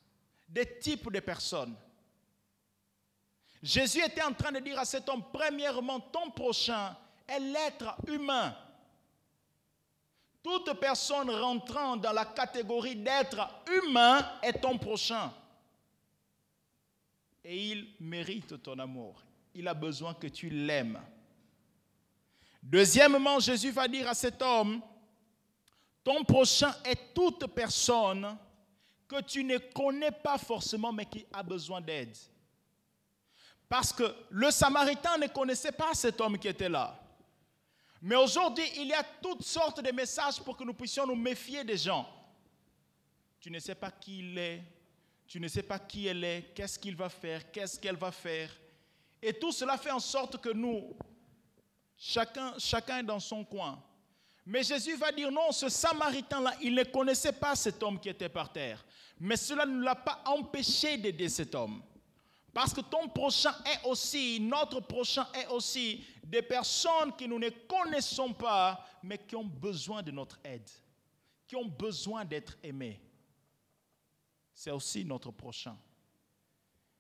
de 0.49 0.63
type 0.81 1.10
de 1.10 1.21
personnes. 1.21 1.75
Jésus 3.63 4.03
était 4.03 4.21
en 4.21 4.34
train 4.34 4.51
de 4.51 4.60
dire 4.60 4.77
à 4.77 4.84
cet 4.84 5.08
homme, 5.08 5.23
premièrement, 5.31 6.01
ton 6.01 6.29
prochain 6.29 6.95
est 7.25 7.39
l'être 7.39 7.95
humain. 8.08 8.55
Toute 10.43 10.73
personne 10.79 11.31
rentrant 11.31 11.95
dans 11.95 12.12
la 12.12 12.25
catégorie 12.25 12.97
d'être 12.97 13.49
humain 13.67 14.29
est 14.43 14.62
ton 14.62 14.77
prochain. 14.77 15.34
Et 17.45 17.71
il 17.71 17.93
mérite 18.01 18.62
ton 18.62 18.77
amour. 18.77 19.23
Il 19.53 19.67
a 19.69 19.73
besoin 19.73 20.13
que 20.13 20.27
tu 20.27 20.49
l'aimes. 20.49 21.01
Deuxièmement, 22.62 23.39
Jésus 23.39 23.71
va 23.71 23.88
dire 23.88 24.10
à 24.10 24.13
cet 24.13 24.41
homme, 24.41 24.81
ton 26.05 26.23
prochain 26.23 26.71
est 26.85 27.13
toute 27.15 27.47
personne 27.47 28.37
que 29.07 29.21
tu 29.23 29.43
ne 29.43 29.57
connais 29.57 30.11
pas 30.11 30.37
forcément 30.37 30.93
mais 30.93 31.05
qui 31.05 31.25
a 31.33 31.41
besoin 31.41 31.81
d'aide. 31.81 32.15
Parce 33.67 33.91
que 33.91 34.15
le 34.29 34.51
Samaritain 34.51 35.17
ne 35.17 35.25
connaissait 35.25 35.71
pas 35.71 35.95
cet 35.95 36.21
homme 36.21 36.37
qui 36.37 36.47
était 36.47 36.69
là. 36.69 36.95
Mais 38.03 38.15
aujourd'hui, 38.15 38.65
il 38.77 38.85
y 38.85 38.93
a 38.93 39.03
toutes 39.19 39.41
sortes 39.41 39.81
de 39.81 39.91
messages 39.91 40.39
pour 40.39 40.55
que 40.55 40.63
nous 40.63 40.75
puissions 40.75 41.07
nous 41.07 41.15
méfier 41.15 41.63
des 41.63 41.77
gens. 41.77 42.07
Tu 43.39 43.49
ne 43.49 43.57
sais 43.57 43.73
pas 43.73 43.89
qui 43.89 44.19
il 44.19 44.37
est, 44.37 44.61
tu 45.27 45.39
ne 45.39 45.47
sais 45.47 45.63
pas 45.63 45.79
qui 45.79 46.05
elle 46.05 46.23
est, 46.23 46.51
qu'est-ce 46.53 46.77
qu'il 46.77 46.95
va 46.95 47.09
faire, 47.09 47.51
qu'est-ce 47.51 47.79
qu'elle 47.79 47.97
va 47.97 48.11
faire. 48.11 48.51
Et 49.19 49.33
tout 49.33 49.51
cela 49.51 49.75
fait 49.75 49.89
en 49.89 49.99
sorte 49.99 50.39
que 50.39 50.49
nous, 50.49 50.95
chacun, 51.97 52.53
chacun 52.59 52.99
est 52.99 53.03
dans 53.03 53.19
son 53.19 53.43
coin. 53.43 53.81
Mais 54.45 54.63
Jésus 54.63 54.95
va 54.95 55.12
dire 55.12 55.31
non, 55.31 55.51
ce 55.51 55.69
Samaritain-là, 55.69 56.53
il 56.62 56.75
ne 56.75 56.84
connaissait 56.84 57.31
pas 57.31 57.55
cet 57.55 57.81
homme 57.81 57.99
qui 57.99 58.10
était 58.10 58.29
par 58.29 58.51
terre. 58.51 58.86
Mais 59.19 59.38
cela 59.38 59.65
ne 59.65 59.81
l'a 59.81 59.95
pas 59.95 60.21
empêché 60.25 60.97
d'aider 60.97 61.29
cet 61.29 61.55
homme. 61.55 61.81
Parce 62.53 62.73
que 62.73 62.81
ton 62.81 63.10
prochain 63.10 63.53
est 63.65 63.88
aussi, 63.88 64.39
notre 64.39 64.79
prochain 64.81 65.27
est 65.34 65.47
aussi 65.47 66.05
des 66.23 66.41
personnes 66.41 67.13
que 67.15 67.25
nous 67.25 67.39
ne 67.39 67.49
connaissons 67.49 68.34
pas, 68.34 68.86
mais 69.03 69.17
qui 69.17 69.36
ont 69.36 69.43
besoin 69.43 70.03
de 70.03 70.12
notre 70.12 70.39
aide, 70.43 70.69
qui 71.47 71.55
ont 71.55 71.65
besoin 71.65 72.23
d'être 72.23 72.55
aimées. 72.63 73.01
C'est 74.53 74.71
aussi 74.71 75.03
notre 75.03 75.31
prochain. 75.31 75.75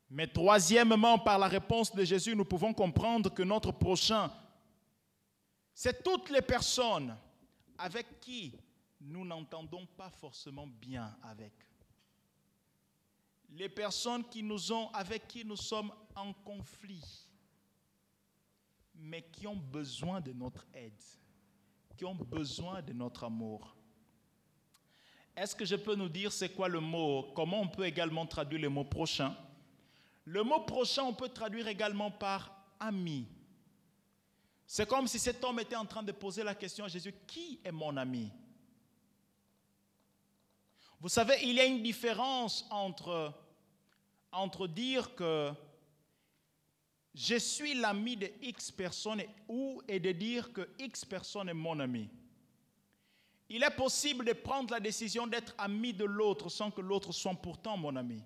Mais 0.09 0.27
troisièmement, 0.27 1.19
par 1.19 1.39
la 1.39 1.47
réponse 1.47 1.93
de 1.93 2.03
Jésus, 2.03 2.35
nous 2.35 2.45
pouvons 2.45 2.73
comprendre 2.73 3.33
que 3.33 3.43
notre 3.43 3.71
prochain, 3.71 4.31
c'est 5.73 6.03
toutes 6.03 6.29
les 6.31 6.41
personnes 6.41 7.15
avec 7.77 8.19
qui 8.19 8.53
nous 9.01 9.25
n'entendons 9.25 9.85
pas 9.85 10.09
forcément 10.09 10.67
bien 10.67 11.15
avec. 11.23 11.53
Les 13.51 13.69
personnes 13.69 14.23
qui 14.25 14.41
nous 14.43 14.71
ont, 14.71 14.89
avec 14.91 15.27
qui 15.27 15.45
nous 15.45 15.55
sommes 15.55 15.91
en 16.15 16.33
conflit, 16.33 17.25
mais 18.95 19.21
qui 19.31 19.47
ont 19.47 19.55
besoin 19.55 20.21
de 20.21 20.31
notre 20.33 20.65
aide, 20.73 21.01
qui 21.95 22.05
ont 22.05 22.15
besoin 22.15 22.81
de 22.81 22.93
notre 22.93 23.23
amour. 23.25 23.75
Est-ce 25.35 25.55
que 25.55 25.65
je 25.65 25.75
peux 25.75 25.95
nous 25.95 26.09
dire 26.09 26.31
c'est 26.31 26.49
quoi 26.49 26.69
le 26.69 26.79
mot 26.79 27.31
Comment 27.35 27.61
on 27.61 27.67
peut 27.67 27.85
également 27.85 28.25
traduire 28.25 28.61
le 28.61 28.69
mot 28.69 28.85
prochain 28.85 29.35
Le 30.23 30.43
mot 30.43 30.61
prochain, 30.61 31.03
on 31.03 31.13
peut 31.13 31.29
traduire 31.29 31.67
également 31.67 32.09
par 32.09 32.51
ami. 32.79 33.27
C'est 34.67 34.87
comme 34.87 35.07
si 35.07 35.19
cet 35.19 35.43
homme 35.43 35.59
était 35.59 35.75
en 35.75 35.85
train 35.85 36.03
de 36.03 36.11
poser 36.11 36.43
la 36.43 36.55
question 36.55 36.85
à 36.85 36.87
Jésus, 36.87 37.13
qui 37.27 37.59
est 37.63 37.71
mon 37.71 37.95
ami? 37.97 38.31
Vous 40.99 41.09
savez, 41.09 41.35
il 41.43 41.53
y 41.53 41.59
a 41.59 41.65
une 41.65 41.83
différence 41.83 42.65
entre, 42.71 43.33
entre 44.31 44.67
dire 44.67 45.13
que 45.13 45.51
je 47.13 47.35
suis 47.35 47.75
l'ami 47.75 48.17
de 48.17 48.29
X 48.41 48.71
personnes 48.71 49.23
ou 49.47 49.81
et 49.87 49.99
de 49.99 50.11
dire 50.11 50.51
que 50.51 50.67
X 50.79 51.05
personne 51.05 51.47
est 51.49 51.53
mon 51.53 51.79
ami. 51.79 52.09
Il 53.47 53.63
est 53.63 53.75
possible 53.75 54.25
de 54.25 54.33
prendre 54.33 54.73
la 54.73 54.79
décision 54.79 55.27
d'être 55.27 55.53
ami 55.57 55.93
de 55.93 56.05
l'autre 56.05 56.49
sans 56.49 56.71
que 56.71 56.81
l'autre 56.81 57.11
soit 57.11 57.35
pourtant 57.35 57.77
mon 57.77 57.95
ami. 57.95 58.23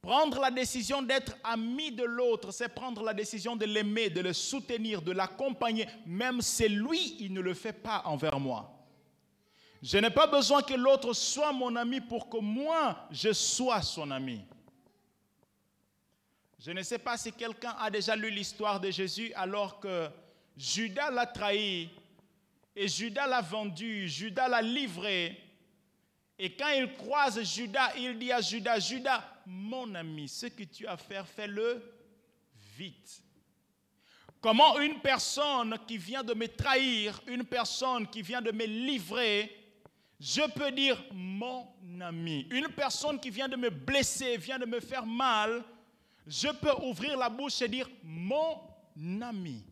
Prendre 0.00 0.40
la 0.40 0.50
décision 0.50 1.02
d'être 1.02 1.36
ami 1.42 1.90
de 1.90 2.04
l'autre, 2.04 2.52
c'est 2.52 2.68
prendre 2.68 3.02
la 3.02 3.12
décision 3.12 3.56
de 3.56 3.64
l'aimer, 3.64 4.10
de 4.10 4.20
le 4.20 4.32
soutenir, 4.32 5.02
de 5.02 5.12
l'accompagner, 5.12 5.86
même 6.06 6.40
si 6.40 6.68
lui, 6.68 7.16
il 7.18 7.32
ne 7.32 7.40
le 7.40 7.52
fait 7.54 7.72
pas 7.72 8.02
envers 8.04 8.38
moi. 8.38 8.74
Je 9.82 9.98
n'ai 9.98 10.10
pas 10.10 10.26
besoin 10.26 10.62
que 10.62 10.74
l'autre 10.74 11.12
soit 11.12 11.52
mon 11.52 11.74
ami 11.76 12.00
pour 12.00 12.28
que 12.28 12.38
moi, 12.38 13.06
je 13.10 13.32
sois 13.32 13.82
son 13.82 14.10
ami. 14.10 14.44
Je 16.58 16.72
ne 16.72 16.82
sais 16.82 16.98
pas 16.98 17.16
si 17.16 17.32
quelqu'un 17.32 17.76
a 17.78 17.88
déjà 17.90 18.16
lu 18.16 18.30
l'histoire 18.30 18.80
de 18.80 18.90
Jésus 18.90 19.32
alors 19.34 19.78
que 19.78 20.08
Judas 20.56 21.10
l'a 21.10 21.26
trahi 21.26 21.88
et 22.74 22.88
Judas 22.88 23.28
l'a 23.28 23.40
vendu, 23.40 24.08
Judas 24.08 24.48
l'a 24.48 24.62
livré. 24.62 25.40
Et 26.36 26.54
quand 26.54 26.70
il 26.70 26.94
croise 26.96 27.42
Judas, 27.42 27.92
il 27.96 28.18
dit 28.18 28.32
à 28.32 28.40
Judas, 28.40 28.80
Judas, 28.80 29.24
mon 29.48 29.94
ami, 29.94 30.28
ce 30.28 30.46
que 30.46 30.64
tu 30.64 30.86
as 30.86 30.92
à 30.92 30.96
faire, 30.96 31.26
fais-le 31.26 31.82
vite. 32.76 33.22
Comment 34.40 34.78
une 34.78 35.00
personne 35.00 35.76
qui 35.86 35.98
vient 35.98 36.22
de 36.22 36.34
me 36.34 36.46
trahir, 36.46 37.20
une 37.26 37.44
personne 37.44 38.06
qui 38.06 38.22
vient 38.22 38.42
de 38.42 38.52
me 38.52 38.64
livrer, 38.66 39.50
je 40.20 40.42
peux 40.52 40.70
dire 40.70 41.02
mon 41.12 41.66
ami. 42.00 42.46
Une 42.50 42.68
personne 42.68 43.18
qui 43.18 43.30
vient 43.30 43.48
de 43.48 43.56
me 43.56 43.70
blesser, 43.70 44.36
vient 44.36 44.58
de 44.58 44.66
me 44.66 44.80
faire 44.80 45.06
mal, 45.06 45.64
je 46.26 46.48
peux 46.48 46.74
ouvrir 46.84 47.16
la 47.16 47.30
bouche 47.30 47.62
et 47.62 47.68
dire 47.68 47.88
mon 48.02 48.60
ami. 49.22 49.64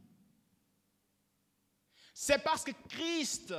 C'est 2.15 2.43
parce 2.43 2.65
que 2.65 2.73
Christ 2.89 3.55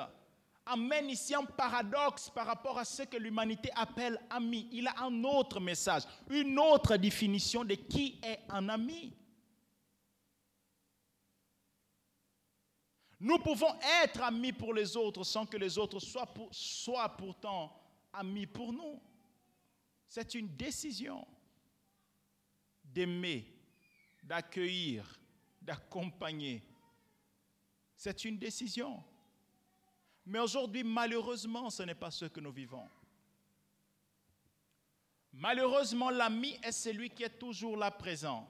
amène 0.67 1.09
ici 1.09 1.33
un 1.33 1.45
paradoxe 1.45 2.29
par 2.29 2.45
rapport 2.47 2.77
à 2.77 2.85
ce 2.85 3.03
que 3.03 3.17
l'humanité 3.17 3.69
appelle 3.75 4.19
ami. 4.29 4.67
Il 4.71 4.87
a 4.87 5.03
un 5.03 5.23
autre 5.23 5.59
message, 5.59 6.03
une 6.29 6.59
autre 6.59 6.97
définition 6.97 7.63
de 7.63 7.75
qui 7.75 8.19
est 8.23 8.39
un 8.49 8.69
ami. 8.69 9.13
Nous 13.19 13.39
pouvons 13.39 13.73
être 14.03 14.21
amis 14.21 14.53
pour 14.53 14.73
les 14.73 14.95
autres 14.95 15.23
sans 15.23 15.45
que 15.45 15.57
les 15.57 15.77
autres 15.77 15.99
soient, 15.99 16.31
soient 16.51 17.09
pourtant 17.17 17.73
amis 18.13 18.45
pour 18.45 18.71
nous. 18.71 19.01
C'est 20.07 20.35
une 20.35 20.55
décision 20.55 21.27
d'aimer, 22.83 23.45
d'accueillir, 24.23 25.19
d'accompagner. 25.61 26.63
C'est 27.95 28.23
une 28.23 28.37
décision. 28.37 29.03
Mais 30.27 30.39
aujourd'hui, 30.39 30.83
malheureusement, 30.83 31.69
ce 31.69 31.83
n'est 31.83 31.95
pas 31.95 32.11
ce 32.11 32.25
que 32.25 32.41
nous 32.41 32.51
vivons. 32.51 32.85
Malheureusement, 35.31 36.09
l'ami 36.09 36.59
est 36.63 36.73
celui 36.73 37.09
qui 37.09 37.23
est 37.23 37.39
toujours 37.39 37.77
là 37.77 37.91
présent. 37.91 38.45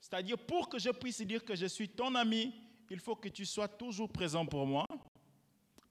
C'est-à-dire, 0.00 0.38
pour 0.38 0.68
que 0.68 0.78
je 0.78 0.90
puisse 0.90 1.20
dire 1.22 1.44
que 1.44 1.56
je 1.56 1.66
suis 1.66 1.88
ton 1.88 2.14
ami, 2.14 2.54
il 2.88 3.00
faut 3.00 3.16
que 3.16 3.28
tu 3.28 3.44
sois 3.44 3.66
toujours 3.66 4.08
présent 4.08 4.46
pour 4.46 4.64
moi, 4.64 4.86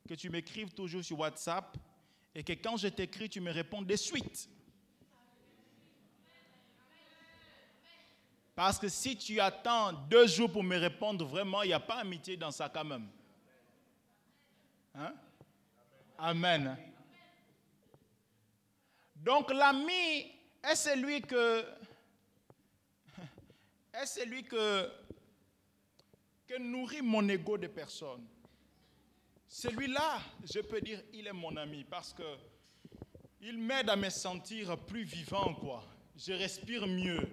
que 0.08 0.14
tu 0.14 0.30
m'écrives 0.30 0.74
toujours 0.74 1.04
sur 1.04 1.20
WhatsApp 1.20 1.78
et 2.34 2.42
que 2.42 2.54
quand 2.54 2.78
je 2.78 2.88
t'écris, 2.88 3.30
tu 3.30 3.42
me 3.42 3.52
réponds 3.52 3.82
de 3.82 3.96
suite. 3.98 4.50
Parce 8.56 8.80
que 8.80 8.88
si 8.88 9.18
tu 9.18 9.42
attends 9.42 9.92
deux 9.92 10.26
jours 10.26 10.52
pour 10.52 10.64
me 10.64 10.78
répondre, 10.78 11.26
vraiment, 11.26 11.64
il 11.64 11.68
n'y 11.68 11.74
a 11.74 11.82
pas 11.82 11.96
amitié 11.96 12.38
dans 12.38 12.52
ça 12.52 12.70
quand 12.70 12.86
même. 12.86 13.10
Hein? 15.00 15.14
Amen. 16.18 16.76
Donc 19.16 19.54
l'ami 19.54 20.32
est 20.64 20.76
celui 20.76 21.22
que 21.22 21.64
est 23.94 24.06
celui 24.08 24.44
que, 24.44 24.90
nourrit 26.60 27.04
mon 27.04 27.28
ego 27.30 27.60
de 27.60 27.68
personne. 27.68 28.26
Celui-là, 29.48 30.20
je 30.44 30.62
peux 30.62 30.82
dire, 30.82 31.04
il 31.14 31.28
est 31.28 31.34
mon 31.34 31.56
ami 31.58 31.84
parce 31.84 32.12
que 32.14 32.38
il 33.42 33.60
m'aide 33.60 33.90
à 33.92 33.96
me 33.96 34.10
sentir 34.10 34.76
plus 34.86 35.04
vivant, 35.04 35.54
quoi. 35.54 35.84
Je 36.16 36.34
respire 36.34 36.88
mieux. 36.88 37.30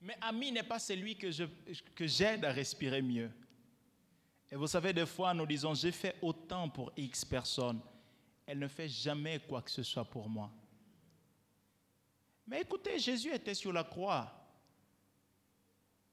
Mais 0.00 0.16
ami 0.20 0.50
n'est 0.50 0.64
pas 0.64 0.80
celui 0.80 1.16
que, 1.16 1.30
je, 1.30 1.44
que 1.94 2.06
j'aide 2.08 2.44
à 2.44 2.50
respirer 2.50 3.02
mieux. 3.02 3.30
Et 4.50 4.56
vous 4.56 4.66
savez, 4.66 4.92
des 4.92 5.06
fois, 5.06 5.34
nous 5.34 5.46
disons, 5.46 5.74
j'ai 5.74 5.92
fait 5.92 6.16
autant 6.22 6.68
pour 6.68 6.92
X 6.96 7.24
personnes. 7.24 7.80
Elle 8.46 8.58
ne 8.58 8.68
fait 8.68 8.88
jamais 8.88 9.40
quoi 9.40 9.60
que 9.60 9.70
ce 9.70 9.82
soit 9.82 10.04
pour 10.04 10.28
moi. 10.28 10.50
Mais 12.46 12.62
écoutez, 12.62 12.98
Jésus 12.98 13.32
était 13.32 13.54
sur 13.54 13.72
la 13.72 13.84
croix. 13.84 14.32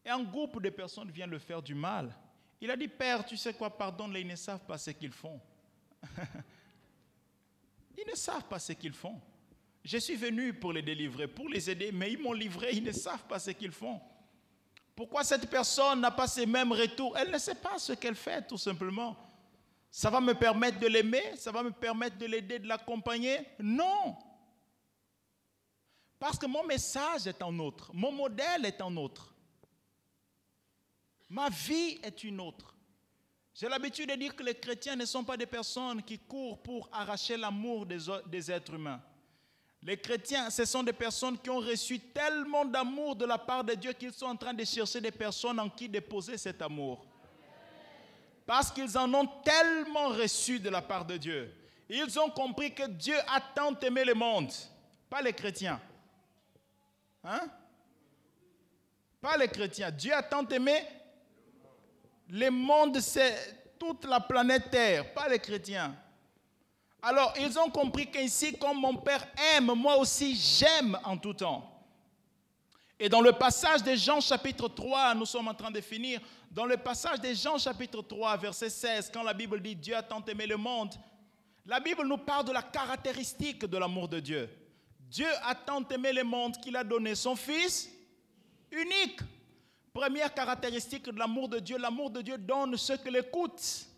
Et 0.04 0.10
un 0.10 0.22
groupe 0.22 0.62
de 0.62 0.70
personnes 0.70 1.10
vient 1.10 1.28
le 1.28 1.40
faire 1.40 1.62
du 1.62 1.74
mal. 1.74 2.14
Il 2.60 2.70
a 2.70 2.76
dit, 2.76 2.90
Père, 2.90 3.26
tu 3.26 3.38
sais 3.38 3.54
quoi, 3.54 3.76
pardonne-les, 3.76 4.22
ils 4.22 4.28
ne 4.28 4.36
savent 4.36 4.66
pas 4.66 4.78
ce 4.78 4.92
qu'ils 4.92 5.14
font. 5.14 5.40
ils 7.98 8.06
ne 8.08 8.16
savent 8.16 8.48
pas 8.48 8.60
ce 8.60 8.74
qu'ils 8.74 8.94
font. 8.94 9.22
Je 9.84 9.98
suis 9.98 10.16
venu 10.16 10.54
pour 10.54 10.74
les 10.74 10.82
délivrer, 10.82 11.28
pour 11.28 11.48
les 11.48 11.70
aider, 11.70 11.92
mais 11.92 12.12
ils 12.12 12.20
m'ont 12.20 12.34
livré, 12.34 12.72
ils 12.74 12.84
ne 12.84 12.92
savent 12.92 13.26
pas 13.28 13.40
ce 13.40 13.52
qu'ils 13.52 13.72
font. 13.72 14.02
Pourquoi 14.96 15.24
cette 15.24 15.50
personne 15.50 16.00
n'a 16.00 16.12
pas 16.12 16.28
ces 16.28 16.46
mêmes 16.46 16.72
retours 16.72 17.18
Elle 17.18 17.32
ne 17.32 17.38
sait 17.38 17.56
pas 17.56 17.78
ce 17.78 17.94
qu'elle 17.94 18.16
fait, 18.16 18.48
tout 18.48 18.58
simplement. 18.58 19.18
Ça 19.92 20.10
va 20.10 20.22
me 20.22 20.34
permettre 20.34 20.80
de 20.80 20.88
l'aimer? 20.88 21.36
Ça 21.36 21.52
va 21.52 21.64
me 21.64 21.72
permettre 21.72 22.18
de 22.18 22.26
l'aider, 22.26 22.60
de 22.60 22.68
l'accompagner? 22.68 23.46
Non. 23.60 24.16
Parce 26.18 26.40
que 26.40 26.46
mon 26.46 26.66
message 26.66 27.28
est 27.28 27.42
un 27.42 27.60
autre, 27.60 27.92
mon 27.94 28.12
modèle 28.12 28.66
est 28.66 28.82
un 28.82 28.96
autre. 28.96 29.34
Ma 31.30 31.50
vie 31.50 32.00
est 32.02 32.24
une 32.24 32.40
autre. 32.40 32.76
J'ai 33.54 33.68
l'habitude 33.68 34.10
de 34.10 34.16
dire 34.16 34.36
que 34.36 34.44
les 34.44 34.56
chrétiens 34.56 34.96
ne 34.96 35.06
sont 35.06 35.24
pas 35.24 35.38
des 35.38 35.46
personnes 35.46 36.04
qui 36.04 36.20
courent 36.20 36.62
pour 36.62 36.90
arracher 36.92 37.38
l'amour 37.38 37.86
des, 37.86 38.00
des 38.28 38.52
êtres 38.52 38.74
humains. 38.74 39.02
Les 39.86 39.98
chrétiens, 39.98 40.50
ce 40.50 40.66
sont 40.66 40.82
des 40.82 40.94
personnes 40.94 41.38
qui 41.38 41.48
ont 41.48 41.60
reçu 41.60 42.00
tellement 42.00 42.66
d'amour 42.66 43.16
de 43.16 43.24
la 43.24 43.38
part 43.38 43.64
de 43.64 43.76
Dieu 43.76 43.94
qu'ils 43.94 44.14
sont 44.14 44.26
en 44.26 44.36
train 44.36 44.52
de 44.52 44.64
chercher 44.64 45.00
des 45.00 45.12
personnes 45.12 45.60
en 45.60 45.70
qui 45.70 45.88
déposer 45.88 46.40
cet 46.40 46.60
amour. 46.64 47.06
Parce 48.48 48.72
qu'ils 48.72 48.98
en 48.98 49.14
ont 49.14 49.28
tellement 49.44 50.08
reçu 50.08 50.60
de 50.60 50.70
la 50.70 50.82
part 50.82 51.06
de 51.06 51.18
Dieu. 51.18 51.54
Ils 51.88 52.20
ont 52.20 52.32
compris 52.32 52.74
que 52.74 52.88
Dieu 52.88 53.16
a 53.28 53.40
tant 53.40 53.80
aimé 53.82 54.04
le 54.04 54.16
monde, 54.16 54.52
pas 55.08 55.22
les 55.22 55.34
chrétiens. 55.34 55.80
Hein? 57.24 57.48
Pas 59.22 59.38
les 59.38 59.48
chrétiens. 59.48 59.92
Dieu 59.92 60.16
a 60.16 60.24
tant 60.24 60.48
aimé 60.48 60.84
le 62.28 62.50
monde, 62.50 63.00
c'est 63.02 63.78
toute 63.78 64.06
la 64.06 64.20
planète 64.20 64.72
Terre, 64.72 65.14
pas 65.14 65.30
les 65.30 65.38
chrétiens. 65.38 65.96
Alors, 67.08 67.36
ils 67.40 67.60
ont 67.60 67.70
compris 67.70 68.10
qu'ainsi, 68.10 68.58
comme 68.58 68.80
mon 68.80 68.96
Père 68.96 69.28
aime, 69.54 69.72
moi 69.76 69.96
aussi 69.98 70.36
j'aime 70.36 70.98
en 71.04 71.16
tout 71.16 71.36
temps. 71.36 71.72
Et 73.00 73.08
dans 73.08 73.22
le 73.22 73.32
passage 73.32 73.84
de 73.84 73.94
Jean 73.94 74.20
chapitre 74.20 74.68
3, 74.68 75.14
nous 75.14 75.28
sommes 75.28 75.48
en 75.48 75.54
train 75.54 75.70
de 75.70 75.82
finir, 75.82 76.20
dans 76.50 76.66
le 76.66 76.78
passage 76.78 77.22
de 77.22 77.32
Jean 77.32 77.60
chapitre 77.60 78.02
3, 78.02 78.38
verset 78.38 78.72
16, 78.72 79.12
quand 79.14 79.22
la 79.22 79.36
Bible 79.36 79.62
dit 79.62 79.76
Dieu 79.76 79.96
a 79.96 80.02
tant 80.02 80.26
aimé 80.26 80.48
le 80.48 80.58
monde, 80.58 80.96
la 81.68 81.80
Bible 81.80 82.08
nous 82.08 82.18
parle 82.18 82.46
de 82.46 82.52
la 82.52 82.64
caractéristique 82.64 83.66
de 83.66 83.78
l'amour 83.78 84.08
de 84.08 84.20
Dieu. 84.20 84.50
Dieu 85.02 85.30
a 85.44 85.54
tant 85.54 85.88
aimé 85.90 86.12
le 86.12 86.24
monde 86.24 86.58
qu'il 86.58 86.76
a 86.76 86.84
donné 86.84 87.14
son 87.14 87.36
Fils 87.36 87.88
unique. 88.72 89.20
Première 89.94 90.34
caractéristique 90.34 91.06
de 91.06 91.20
l'amour 91.20 91.50
de 91.50 91.60
Dieu, 91.60 91.78
l'amour 91.78 92.10
de 92.10 92.24
Dieu 92.24 92.40
donne 92.40 92.76
ce 92.78 92.94
que 92.94 93.10
l'écoute. 93.10 93.90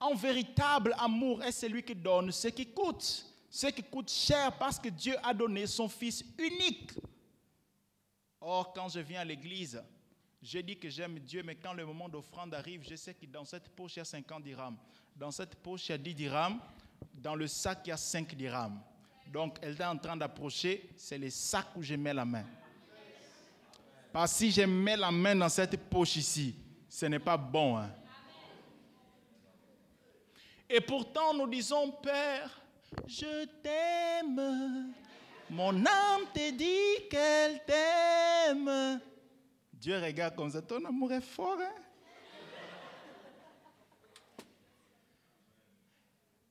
Un 0.00 0.14
véritable 0.14 0.94
amour 0.98 1.42
est 1.42 1.52
celui 1.52 1.82
qui 1.82 1.94
donne 1.94 2.30
ce 2.32 2.48
qui 2.48 2.66
coûte, 2.66 3.26
ce 3.50 3.68
qui 3.68 3.82
coûte 3.82 4.10
cher 4.10 4.56
parce 4.58 4.78
que 4.78 4.88
Dieu 4.88 5.16
a 5.22 5.32
donné 5.32 5.66
son 5.66 5.88
Fils 5.88 6.24
unique. 6.38 6.92
Or, 8.40 8.72
quand 8.74 8.88
je 8.88 9.00
viens 9.00 9.20
à 9.20 9.24
l'église, 9.24 9.82
je 10.42 10.58
dis 10.58 10.78
que 10.78 10.90
j'aime 10.90 11.18
Dieu, 11.20 11.42
mais 11.42 11.54
quand 11.54 11.72
le 11.72 11.86
moment 11.86 12.08
d'offrande 12.08 12.52
arrive, 12.52 12.82
je 12.86 12.96
sais 12.96 13.14
que 13.14 13.24
dans 13.24 13.46
cette 13.46 13.70
poche, 13.70 13.96
il 13.96 14.00
y 14.00 14.02
a 14.02 14.04
50 14.04 14.42
dirhams. 14.42 14.76
Dans 15.16 15.30
cette 15.30 15.54
poche, 15.54 15.88
il 15.88 15.92
y 15.92 15.94
a 15.94 15.98
10 15.98 16.14
dirhams. 16.14 16.60
Dans 17.14 17.34
le 17.34 17.46
sac, 17.46 17.80
il 17.86 17.88
y 17.88 17.92
a 17.92 17.96
5 17.96 18.34
dirhams. 18.34 18.78
Donc, 19.32 19.56
elle 19.62 19.80
est 19.80 19.84
en 19.84 19.96
train 19.96 20.16
d'approcher, 20.16 20.90
c'est 20.96 21.16
le 21.16 21.30
sac 21.30 21.68
où 21.76 21.82
je 21.82 21.94
mets 21.94 22.12
la 22.12 22.26
main. 22.26 22.44
Parce 24.12 24.32
que 24.32 24.38
si 24.38 24.50
je 24.50 24.62
mets 24.62 24.96
la 24.96 25.10
main 25.10 25.34
dans 25.34 25.48
cette 25.48 25.76
poche 25.88 26.16
ici, 26.16 26.54
ce 26.88 27.06
n'est 27.06 27.18
pas 27.18 27.38
bon. 27.38 27.78
Hein. 27.78 27.90
Et 30.68 30.80
pourtant, 30.80 31.34
nous 31.34 31.46
disons, 31.46 31.90
Père, 31.90 32.60
je 33.06 33.44
t'aime. 33.62 34.92
Mon 35.50 35.84
âme 35.84 36.22
te 36.32 36.50
dit 36.50 37.08
qu'elle 37.08 37.60
t'aime. 37.64 39.00
Dieu 39.72 39.98
regarde 40.00 40.34
comme 40.34 40.50
ça, 40.50 40.62
ton 40.62 40.84
amour 40.84 41.12
est 41.12 41.20
fort. 41.20 41.58
Hein? 41.60 41.82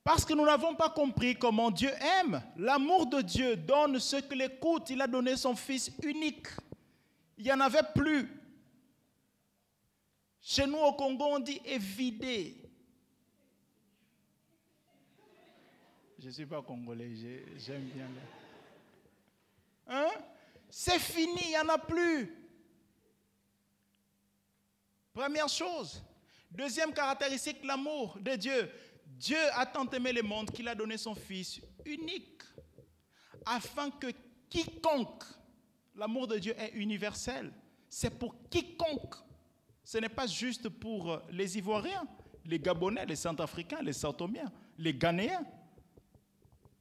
Parce 0.04 0.24
que 0.24 0.34
nous 0.34 0.44
n'avons 0.44 0.74
pas 0.74 0.90
compris 0.90 1.34
comment 1.34 1.70
Dieu 1.70 1.90
aime. 2.20 2.42
L'amour 2.58 3.06
de 3.06 3.22
Dieu 3.22 3.56
donne 3.56 3.98
ce 3.98 4.16
que 4.16 4.34
l'écoute. 4.34 4.90
Il 4.90 5.00
a 5.00 5.06
donné 5.06 5.34
son 5.34 5.56
Fils 5.56 5.90
unique. 6.02 6.48
Il 7.38 7.44
n'y 7.44 7.52
en 7.52 7.60
avait 7.60 7.88
plus. 7.94 8.30
Chez 10.42 10.66
nous 10.66 10.78
au 10.78 10.92
Congo, 10.92 11.24
on 11.24 11.38
dit 11.38 11.60
évidé. 11.64 12.63
Je 16.24 16.30
ne 16.30 16.32
suis 16.32 16.46
pas 16.46 16.62
congolais, 16.62 17.10
j'aime 17.58 17.84
bien. 17.94 18.08
Hein? 19.86 20.08
C'est 20.70 20.98
fini, 20.98 21.38
il 21.42 21.48
n'y 21.50 21.58
en 21.58 21.68
a 21.68 21.76
plus. 21.76 22.34
Première 25.12 25.50
chose. 25.50 26.02
Deuxième 26.50 26.94
caractéristique, 26.94 27.62
l'amour 27.62 28.16
de 28.18 28.36
Dieu. 28.36 28.70
Dieu 29.04 29.36
a 29.52 29.66
tant 29.66 29.86
aimé 29.90 30.14
le 30.14 30.22
monde 30.22 30.50
qu'il 30.50 30.66
a 30.66 30.74
donné 30.74 30.96
son 30.96 31.14
Fils 31.14 31.60
unique, 31.84 32.40
afin 33.44 33.90
que 33.90 34.06
quiconque, 34.48 35.24
l'amour 35.94 36.26
de 36.26 36.38
Dieu 36.38 36.54
est 36.58 36.70
universel, 36.70 37.52
c'est 37.86 38.18
pour 38.18 38.34
quiconque. 38.48 39.16
Ce 39.82 39.98
n'est 39.98 40.08
pas 40.08 40.26
juste 40.26 40.70
pour 40.70 41.20
les 41.30 41.58
Ivoiriens, 41.58 42.08
les 42.46 42.58
Gabonais, 42.58 43.04
les 43.04 43.14
Centrafricains, 43.14 43.82
les 43.82 43.92
Santomiens, 43.92 44.50
les 44.78 44.94
Ghanéens, 44.94 45.44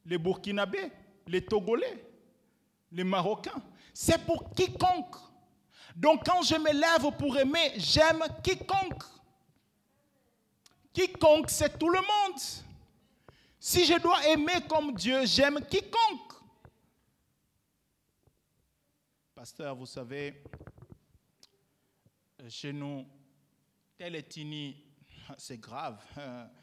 les 0.05 0.17
Burkinabés, 0.17 0.91
les 1.27 1.43
Togolais, 1.45 2.05
les 2.91 3.03
Marocains. 3.03 3.61
C'est 3.93 4.23
pour 4.25 4.51
quiconque. 4.53 5.15
Donc 5.95 6.25
quand 6.25 6.41
je 6.41 6.55
me 6.55 6.71
lève 6.71 7.15
pour 7.17 7.37
aimer, 7.37 7.73
j'aime 7.77 8.23
quiconque. 8.43 9.03
Quiconque, 10.91 11.49
c'est 11.49 11.77
tout 11.77 11.89
le 11.89 11.99
monde. 11.99 12.39
Si 13.59 13.85
je 13.85 13.99
dois 13.99 14.27
aimer 14.27 14.61
comme 14.67 14.93
Dieu, 14.93 15.25
j'aime 15.25 15.59
quiconque. 15.65 16.33
Pasteur, 19.33 19.75
vous 19.75 19.85
savez, 19.85 20.43
chez 22.49 22.73
nous, 22.73 23.05
tel 23.97 24.15
est 24.15 24.37
c'est 25.37 25.57
grave. 25.57 25.97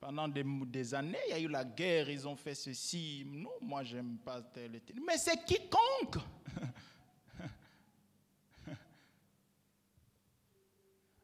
Pendant 0.00 0.28
des, 0.28 0.94
années, 0.94 1.18
il 1.26 1.30
y 1.30 1.34
a 1.34 1.40
eu 1.40 1.48
la 1.48 1.64
guerre, 1.64 2.08
ils 2.08 2.28
ont 2.28 2.36
fait 2.36 2.54
ceci. 2.54 3.24
Non, 3.26 3.50
moi, 3.60 3.82
j'aime 3.82 4.18
pas 4.18 4.40
tel 4.40 4.76
et 4.76 4.82
Mais 5.04 5.18
c'est 5.18 5.44
quiconque. 5.44 6.22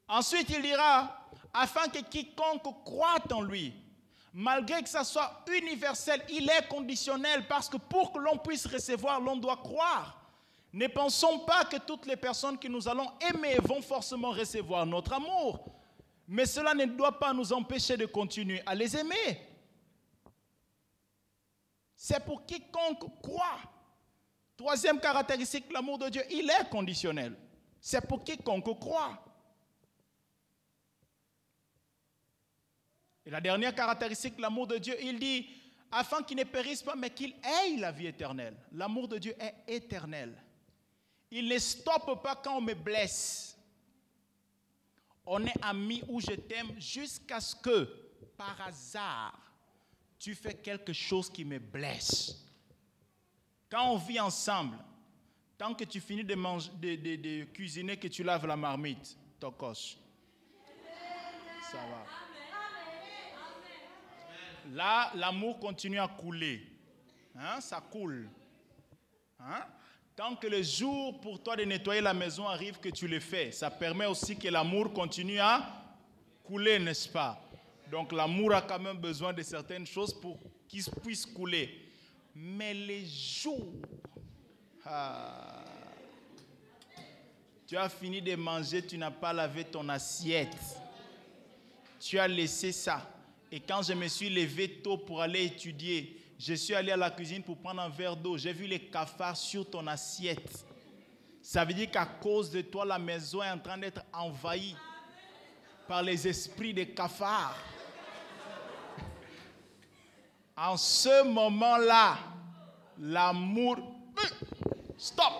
Ensuite, 0.08 0.50
il 0.50 0.62
dira, 0.62 1.28
afin 1.52 1.88
que 1.88 2.00
quiconque 2.00 2.84
croit 2.84 3.22
en 3.32 3.42
lui, 3.42 3.72
malgré 4.32 4.82
que 4.82 4.88
ça 4.88 5.04
soit 5.04 5.44
universel, 5.56 6.20
il 6.28 6.50
est 6.50 6.66
conditionnel, 6.68 7.46
parce 7.46 7.68
que 7.68 7.76
pour 7.76 8.12
que 8.12 8.18
l'on 8.18 8.38
puisse 8.38 8.66
recevoir, 8.66 9.20
l'on 9.20 9.36
doit 9.36 9.58
croire. 9.58 10.20
Ne 10.72 10.88
pensons 10.88 11.38
pas 11.40 11.64
que 11.64 11.76
toutes 11.76 12.06
les 12.06 12.16
personnes 12.16 12.58
que 12.58 12.66
nous 12.66 12.88
allons 12.88 13.12
aimer 13.20 13.56
vont 13.62 13.80
forcément 13.80 14.32
recevoir 14.32 14.84
notre 14.84 15.12
amour. 15.12 15.73
Mais 16.26 16.46
cela 16.46 16.74
ne 16.74 16.86
doit 16.86 17.18
pas 17.18 17.32
nous 17.32 17.52
empêcher 17.52 17.96
de 17.96 18.06
continuer 18.06 18.62
à 18.64 18.74
les 18.74 18.96
aimer. 18.96 19.40
C'est 21.94 22.24
pour 22.24 22.44
quiconque 22.46 23.20
croit. 23.22 23.60
Troisième 24.56 25.00
caractéristique, 25.00 25.72
l'amour 25.72 25.98
de 25.98 26.08
Dieu, 26.08 26.22
il 26.30 26.50
est 26.50 26.68
conditionnel. 26.70 27.36
C'est 27.80 28.06
pour 28.06 28.24
quiconque 28.24 28.78
croit. 28.78 29.22
Et 33.26 33.30
la 33.30 33.40
dernière 33.40 33.74
caractéristique, 33.74 34.38
l'amour 34.38 34.66
de 34.66 34.78
Dieu, 34.78 34.96
il 35.02 35.18
dit, 35.18 35.48
afin 35.90 36.22
qu'il 36.22 36.36
ne 36.36 36.44
périsse 36.44 36.82
pas, 36.82 36.94
mais 36.94 37.10
qu'il 37.10 37.30
ait 37.30 37.76
la 37.78 37.92
vie 37.92 38.06
éternelle. 38.06 38.56
L'amour 38.72 39.08
de 39.08 39.18
Dieu 39.18 39.34
est 39.38 39.54
éternel. 39.66 40.34
Il 41.30 41.48
ne 41.48 41.58
stoppe 41.58 42.22
pas 42.22 42.36
quand 42.36 42.58
on 42.58 42.60
me 42.60 42.74
blesse. 42.74 43.53
On 45.26 45.44
est 45.46 45.62
amis 45.62 46.02
ou 46.08 46.20
je 46.20 46.32
t'aime 46.32 46.78
jusqu'à 46.78 47.40
ce 47.40 47.56
que, 47.56 47.84
par 48.36 48.60
hasard, 48.60 49.38
tu 50.18 50.34
fais 50.34 50.54
quelque 50.54 50.92
chose 50.92 51.30
qui 51.30 51.44
me 51.44 51.58
blesse. 51.58 52.44
Quand 53.70 53.90
on 53.90 53.96
vit 53.96 54.20
ensemble, 54.20 54.76
tant 55.56 55.74
que 55.74 55.84
tu 55.84 56.00
finis 56.00 56.24
de, 56.24 57.44
cuisiner, 57.44 57.96
que 57.96 58.08
tu 58.08 58.22
laves 58.22 58.46
la 58.46 58.56
marmite, 58.56 59.16
tokos. 59.40 59.98
Ça 61.70 61.78
va. 61.78 62.04
Là, 64.72 65.10
l'amour 65.14 65.58
continue 65.58 65.98
à 65.98 66.08
couler. 66.08 66.66
Hein, 67.36 67.60
ça 67.60 67.80
coule. 67.80 68.28
Hein? 69.40 69.64
Tant 70.16 70.36
que 70.36 70.46
le 70.46 70.62
jour 70.62 71.20
pour 71.20 71.42
toi 71.42 71.56
de 71.56 71.64
nettoyer 71.64 72.00
la 72.00 72.14
maison 72.14 72.46
arrive, 72.46 72.78
que 72.78 72.88
tu 72.88 73.08
le 73.08 73.18
fais, 73.18 73.50
ça 73.50 73.68
permet 73.68 74.06
aussi 74.06 74.36
que 74.36 74.46
l'amour 74.46 74.92
continue 74.92 75.40
à 75.40 75.66
couler, 76.44 76.78
n'est-ce 76.78 77.08
pas? 77.08 77.40
Donc 77.90 78.12
l'amour 78.12 78.54
a 78.54 78.62
quand 78.62 78.78
même 78.78 78.98
besoin 78.98 79.32
de 79.32 79.42
certaines 79.42 79.86
choses 79.86 80.14
pour 80.14 80.38
qu'il 80.68 80.84
puisse 81.02 81.26
couler. 81.26 81.90
Mais 82.32 82.72
les 82.74 83.04
jours, 83.06 83.72
ah, 84.84 85.64
tu 87.66 87.76
as 87.76 87.88
fini 87.88 88.22
de 88.22 88.36
manger, 88.36 88.86
tu 88.86 88.96
n'as 88.96 89.10
pas 89.10 89.32
lavé 89.32 89.64
ton 89.64 89.88
assiette, 89.88 90.56
tu 91.98 92.20
as 92.20 92.28
laissé 92.28 92.70
ça. 92.70 93.10
Et 93.50 93.58
quand 93.58 93.82
je 93.82 93.94
me 93.94 94.06
suis 94.06 94.30
levé 94.30 94.80
tôt 94.80 94.98
pour 94.98 95.20
aller 95.20 95.44
étudier, 95.44 96.23
je 96.38 96.54
suis 96.54 96.74
allé 96.74 96.92
à 96.92 96.96
la 96.96 97.10
cuisine 97.10 97.42
pour 97.42 97.58
prendre 97.58 97.80
un 97.82 97.88
verre 97.88 98.16
d'eau. 98.16 98.36
J'ai 98.36 98.52
vu 98.52 98.66
les 98.66 98.80
cafards 98.80 99.36
sur 99.36 99.68
ton 99.68 99.86
assiette. 99.86 100.64
Ça 101.40 101.64
veut 101.64 101.74
dire 101.74 101.90
qu'à 101.90 102.06
cause 102.06 102.50
de 102.50 102.62
toi, 102.62 102.84
la 102.84 102.98
maison 102.98 103.42
est 103.42 103.50
en 103.50 103.58
train 103.58 103.78
d'être 103.78 104.02
envahie 104.12 104.76
par 105.86 106.02
les 106.02 106.26
esprits 106.26 106.74
des 106.74 106.88
cafards. 106.88 107.56
En 110.56 110.76
ce 110.76 111.24
moment-là, 111.24 112.18
l'amour... 112.98 113.78
Stop 114.96 115.32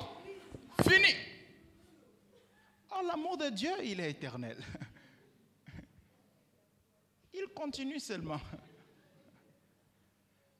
Fini 0.83 1.14
Oh, 2.90 3.07
l'amour 3.07 3.37
de 3.37 3.48
Dieu, 3.48 3.72
il 3.83 4.00
est 4.00 4.11
éternel. 4.11 4.57
Il 7.33 7.46
continue 7.54 7.98
seulement. 7.98 8.40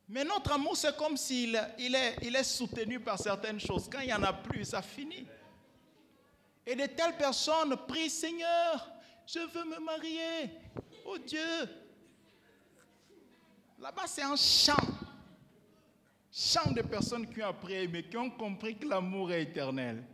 Mais 0.09 0.25
notre 0.25 0.53
amour, 0.53 0.77
c'est 0.77 0.97
comme 0.97 1.17
s'il 1.17 1.59
il 1.79 1.95
est, 1.95 2.17
il 2.23 2.37
est 2.37 2.45
soutenu 2.45 3.01
par 3.01 3.19
certaines 3.19 3.61
choses. 3.61 3.89
Quand 3.91 4.01
il 4.01 4.07
n'y 4.07 4.13
en 4.13 4.23
a 4.23 4.33
plus, 4.33 4.65
ça 4.65 4.83
finit. 4.83 5.27
Et 6.67 6.75
de 6.75 6.87
telles 6.87 7.17
personnes 7.17 7.77
prient, 7.89 8.11
Seigneur, 8.11 8.91
je 9.27 9.39
veux 9.39 9.65
me 9.65 9.79
marier. 9.81 10.51
Oh 11.07 11.19
Dieu. 11.19 11.69
Là-bas, 13.79 14.07
c'est 14.07 14.23
un 14.23 14.37
chant. 14.37 14.73
Chant 16.31 16.73
de 16.73 16.83
personnes 16.83 17.33
qui 17.33 17.43
ont 17.43 17.49
appris 17.49 17.87
mais 17.87 18.03
qui 18.03 18.17
ont 18.17 18.31
compris 18.31 18.77
que 18.77 18.89
l'amour 18.89 19.33
est 19.33 19.43
éternel. 19.43 20.05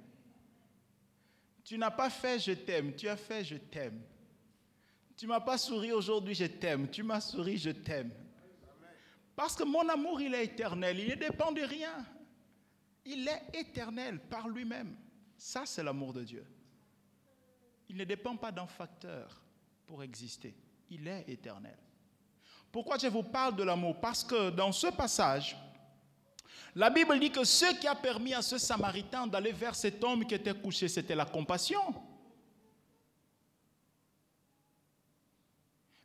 Tu 1.64 1.78
n'as 1.78 1.90
pas 1.90 2.10
fait 2.10 2.38
je 2.38 2.52
t'aime, 2.52 2.94
tu 2.94 3.08
as 3.08 3.16
fait 3.16 3.44
je 3.44 3.56
t'aime. 3.56 4.02
Tu 5.16 5.26
m'as 5.26 5.40
pas 5.40 5.56
souri 5.56 5.92
aujourd'hui, 5.92 6.34
je 6.34 6.46
t'aime. 6.46 6.88
Tu 6.90 7.02
m'as 7.02 7.20
souri, 7.20 7.58
je 7.58 7.70
t'aime. 7.70 8.10
Parce 9.36 9.54
que 9.56 9.64
mon 9.64 9.88
amour, 9.88 10.20
il 10.20 10.34
est 10.34 10.44
éternel. 10.44 10.98
Il 10.98 11.08
ne 11.08 11.14
dépend 11.14 11.52
de 11.52 11.62
rien. 11.62 12.04
Il 13.04 13.26
est 13.26 13.42
éternel 13.54 14.20
par 14.20 14.48
lui-même. 14.48 14.96
Ça, 15.36 15.64
c'est 15.64 15.82
l'amour 15.82 16.12
de 16.12 16.24
Dieu. 16.24 16.46
Il 17.88 17.96
ne 17.96 18.04
dépend 18.04 18.36
pas 18.36 18.52
d'un 18.52 18.66
facteur 18.66 19.42
pour 19.86 20.02
exister. 20.02 20.54
Il 20.90 21.08
est 21.08 21.24
éternel. 21.28 21.76
Pourquoi 22.70 22.98
je 22.98 23.08
vous 23.08 23.22
parle 23.22 23.56
de 23.56 23.64
l'amour? 23.64 24.00
Parce 24.00 24.22
que 24.22 24.50
dans 24.50 24.70
ce 24.70 24.88
passage, 24.88 25.56
la 26.74 26.90
Bible 26.90 27.18
dit 27.18 27.32
que 27.32 27.42
ce 27.42 27.74
qui 27.80 27.88
a 27.88 27.94
permis 27.94 28.34
à 28.34 28.42
ce 28.42 28.58
Samaritain 28.58 29.26
d'aller 29.26 29.52
vers 29.52 29.74
cet 29.74 30.04
homme 30.04 30.24
qui 30.24 30.34
était 30.34 30.54
couché, 30.54 30.86
c'était 30.86 31.16
la 31.16 31.24
compassion. 31.24 31.80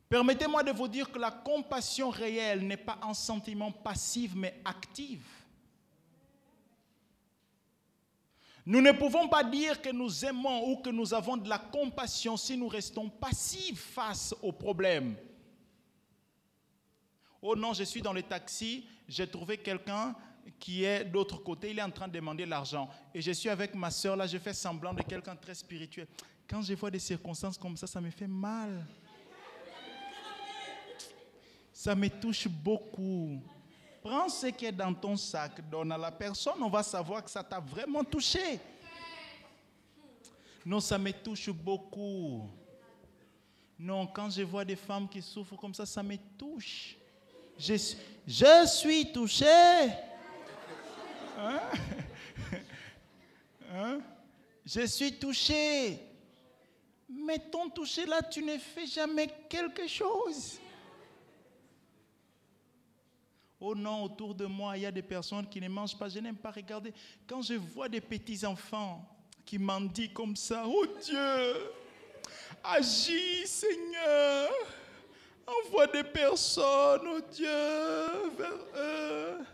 Permettez-moi 0.08 0.62
de 0.62 0.70
vous 0.70 0.86
dire 0.86 1.10
que 1.10 1.18
la 1.18 1.30
compassion 1.30 2.10
réelle 2.10 2.66
n'est 2.66 2.76
pas 2.76 2.98
un 3.02 3.14
sentiment 3.14 3.72
passif, 3.72 4.32
mais 4.36 4.60
actif. 4.64 5.20
Nous 8.64 8.80
ne 8.80 8.92
pouvons 8.92 9.28
pas 9.28 9.44
dire 9.44 9.80
que 9.80 9.90
nous 9.90 10.24
aimons 10.24 10.70
ou 10.70 10.76
que 10.76 10.90
nous 10.90 11.14
avons 11.14 11.36
de 11.36 11.48
la 11.48 11.58
compassion 11.58 12.36
si 12.36 12.56
nous 12.56 12.68
restons 12.68 13.08
passifs 13.08 13.80
face 13.80 14.34
aux 14.42 14.52
problèmes. 14.52 15.16
Oh 17.40 17.54
non, 17.54 17.72
je 17.72 17.84
suis 17.84 18.02
dans 18.02 18.12
le 18.12 18.22
taxi, 18.22 18.84
j'ai 19.08 19.28
trouvé 19.28 19.58
quelqu'un 19.58 20.14
qui 20.58 20.84
est 20.84 21.04
d'autre 21.04 21.38
côté, 21.38 21.70
il 21.70 21.78
est 21.78 21.82
en 21.82 21.90
train 21.90 22.08
de 22.08 22.12
demander 22.14 22.46
l'argent. 22.46 22.88
Et 23.14 23.20
je 23.20 23.30
suis 23.32 23.48
avec 23.48 23.74
ma 23.74 23.90
soeur, 23.90 24.16
là, 24.16 24.26
je 24.26 24.38
fais 24.38 24.54
semblant 24.54 24.94
de 24.94 25.02
quelqu'un 25.02 25.36
très 25.36 25.54
spirituel. 25.54 26.08
Quand 26.48 26.62
je 26.62 26.74
vois 26.74 26.90
des 26.90 26.98
circonstances 26.98 27.58
comme 27.58 27.76
ça, 27.76 27.86
ça 27.86 28.00
me 28.00 28.10
fait 28.10 28.28
mal. 28.28 28.84
Ça 31.78 31.94
me 31.94 32.08
touche 32.08 32.48
beaucoup. 32.48 33.38
Prends 34.02 34.30
ce 34.30 34.46
qui 34.46 34.64
est 34.64 34.72
dans 34.72 34.94
ton 34.94 35.14
sac, 35.14 35.60
donne 35.68 35.92
à 35.92 35.98
la 35.98 36.10
personne, 36.10 36.54
on 36.62 36.70
va 36.70 36.82
savoir 36.82 37.22
que 37.22 37.30
ça 37.30 37.44
t'a 37.44 37.60
vraiment 37.60 38.02
touché. 38.02 38.58
Non, 40.64 40.80
ça 40.80 40.96
me 40.96 41.12
touche 41.12 41.50
beaucoup. 41.50 42.48
Non, 43.78 44.06
quand 44.06 44.30
je 44.30 44.40
vois 44.40 44.64
des 44.64 44.74
femmes 44.74 45.06
qui 45.06 45.20
souffrent 45.20 45.54
comme 45.56 45.74
ça, 45.74 45.84
ça 45.84 46.02
me 46.02 46.16
touche. 46.38 46.96
Je, 47.58 47.76
suis 48.66 49.12
touché. 49.12 49.44
Hein? 51.38 51.60
Hein? 53.70 54.00
Je 54.64 54.86
suis 54.86 55.12
touché. 55.12 56.00
Mais 57.06 57.38
ton 57.38 57.68
touché 57.68 58.06
là, 58.06 58.22
tu 58.22 58.42
ne 58.42 58.56
fais 58.56 58.86
jamais 58.86 59.28
quelque 59.46 59.86
chose. 59.86 60.58
Oh 63.68 63.74
non, 63.74 64.04
autour 64.04 64.32
de 64.32 64.46
moi, 64.46 64.76
il 64.76 64.82
y 64.82 64.86
a 64.86 64.92
des 64.92 65.02
personnes 65.02 65.44
qui 65.48 65.60
ne 65.60 65.68
mangent 65.68 65.98
pas. 65.98 66.08
Je 66.08 66.20
n'aime 66.20 66.36
pas 66.36 66.52
regarder. 66.52 66.94
Quand 67.26 67.42
je 67.42 67.54
vois 67.54 67.88
des 67.88 68.00
petits-enfants 68.00 69.04
qui 69.44 69.58
mendient 69.58 70.12
comme 70.12 70.36
ça, 70.36 70.62
oh 70.64 70.86
Dieu, 71.04 71.72
agis 72.62 73.44
Seigneur. 73.44 74.50
Envoie 75.44 75.88
des 75.88 76.04
personnes, 76.04 77.08
oh 77.08 77.20
Dieu, 77.32 77.48
vers 78.38 78.66
eux. 78.76 79.44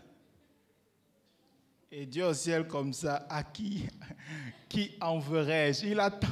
Et 1.91 2.05
Dieu 2.05 2.27
au 2.27 2.33
ciel 2.35 2.67
comme 2.67 2.93
ça, 2.93 3.25
à 3.27 3.41
qui, 3.41 3.87
qui 4.69 4.91
enverrai-je? 5.01 5.87
Il 5.87 5.99
attend. 5.99 6.27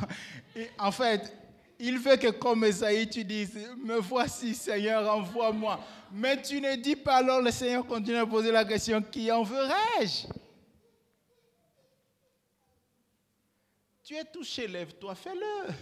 en 0.77 0.91
fait, 0.91 1.35
il 1.81 1.97
veut 1.97 2.15
que 2.15 2.29
comme 2.29 2.63
Esaïe, 2.63 3.09
tu 3.09 3.23
dises, 3.23 3.57
me 3.77 3.97
voici 3.97 4.53
Seigneur, 4.53 5.11
envoie-moi. 5.13 5.83
Mais 6.11 6.41
tu 6.41 6.61
ne 6.61 6.75
dis 6.75 6.95
pas 6.95 7.17
alors, 7.17 7.41
le 7.41 7.51
Seigneur 7.51 7.85
continue 7.85 8.17
à 8.17 8.25
poser 8.25 8.51
la 8.51 8.63
question, 8.63 9.01
qui 9.01 9.31
enverrai-je 9.31 10.27
Tu 14.03 14.15
es 14.15 14.25
touché, 14.25 14.67
lève-toi, 14.67 15.15
fais-le. 15.15 15.73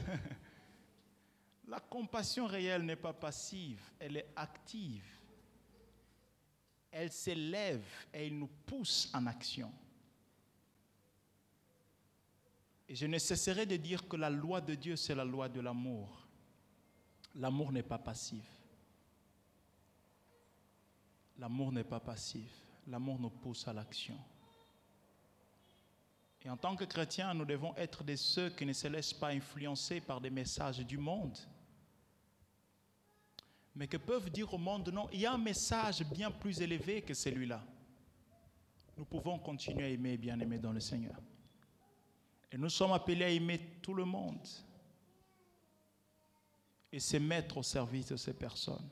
La 1.67 1.79
compassion 1.79 2.47
réelle 2.47 2.83
n'est 2.83 2.95
pas 2.95 3.13
passive, 3.13 3.79
elle 3.99 4.17
est 4.17 4.29
active. 4.35 5.05
Elle 6.91 7.11
s'élève 7.11 7.83
et 8.13 8.25
elle 8.25 8.39
nous 8.39 8.49
pousse 8.65 9.11
en 9.13 9.27
action. 9.27 9.71
Et 12.89 12.95
je 12.95 13.05
ne 13.05 13.19
cesserai 13.19 13.67
de 13.67 13.75
dire 13.75 14.07
que 14.07 14.17
la 14.17 14.31
loi 14.31 14.59
de 14.61 14.73
Dieu, 14.73 14.95
c'est 14.95 15.13
la 15.13 15.23
loi 15.23 15.47
de 15.47 15.61
l'amour. 15.61 16.27
L'amour 17.35 17.71
n'est 17.71 17.83
pas 17.83 17.99
passif. 17.99 18.43
L'amour 21.37 21.71
n'est 21.71 21.83
pas 21.83 21.99
passif. 21.99 22.51
L'amour 22.87 23.19
nous 23.19 23.29
pousse 23.29 23.67
à 23.67 23.73
l'action. 23.73 24.17
Et 26.41 26.49
en 26.49 26.57
tant 26.57 26.75
que 26.75 26.85
chrétiens, 26.85 27.35
nous 27.35 27.45
devons 27.45 27.75
être 27.75 28.03
de 28.03 28.15
ceux 28.15 28.49
qui 28.49 28.65
ne 28.65 28.73
se 28.73 28.87
laissent 28.87 29.13
pas 29.13 29.29
influencer 29.29 30.01
par 30.01 30.19
des 30.19 30.31
messages 30.31 30.79
du 30.79 30.97
monde, 30.97 31.37
mais 33.75 33.87
que 33.87 33.97
peuvent 33.97 34.31
dire 34.31 34.51
au 34.51 34.57
monde, 34.57 34.89
non, 34.89 35.07
il 35.11 35.19
y 35.19 35.25
a 35.27 35.33
un 35.33 35.37
message 35.37 36.03
bien 36.05 36.31
plus 36.31 36.59
élevé 36.59 37.03
que 37.03 37.13
celui-là. 37.13 37.63
Nous 38.97 39.05
pouvons 39.05 39.37
continuer 39.37 39.83
à 39.83 39.89
aimer 39.89 40.13
et 40.13 40.17
bien 40.17 40.39
aimer 40.39 40.57
dans 40.57 40.71
le 40.71 40.79
Seigneur. 40.79 41.15
Et 42.51 42.57
nous 42.57 42.69
sommes 42.69 42.93
appelés 42.93 43.25
à 43.25 43.29
aimer 43.29 43.59
tout 43.81 43.93
le 43.93 44.05
monde 44.05 44.47
et 46.91 46.99
se 46.99 47.17
mettre 47.17 47.57
au 47.57 47.63
service 47.63 48.07
de 48.07 48.15
ces 48.15 48.33
personnes. 48.33 48.89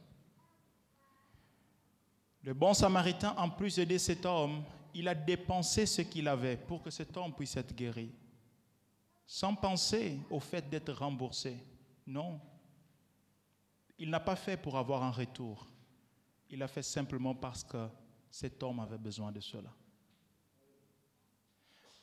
Le 2.43 2.54
bon 2.54 2.74
samaritain, 2.74 3.36
en 3.38 3.50
plus 3.50 3.76
d'aider 3.76 3.98
cet 3.98 4.26
homme, 4.26 4.63
il 4.93 5.08
a 5.08 5.15
dépensé 5.15 5.86
ce 5.86 6.02
qu'il 6.04 6.28
avait 6.28 6.58
pour 6.58 6.84
que 6.84 6.89
cet 6.89 7.17
homme 7.17 7.34
puisse 7.34 7.58
être 7.58 7.76
guéri, 7.76 8.12
sans 9.26 9.56
penser 9.56 10.20
au 10.30 10.39
fait 10.39 10.70
d'être 10.70 10.93
remboursé. 10.93 11.58
Non. 12.06 12.39
Il 13.98 14.10
n'a 14.10 14.20
pas 14.20 14.36
fait 14.36 14.58
pour 14.58 14.78
avoir 14.78 15.04
un 15.04 15.12
retour. 15.12 15.67
Il 16.50 16.62
a 16.62 16.67
fait 16.67 16.84
simplement 16.84 17.36
parce 17.36 17.63
que 17.63 17.88
cet 18.30 18.62
homme 18.62 18.80
avait 18.80 18.98
besoin 18.98 19.32
de 19.32 19.39
cela 19.39 19.74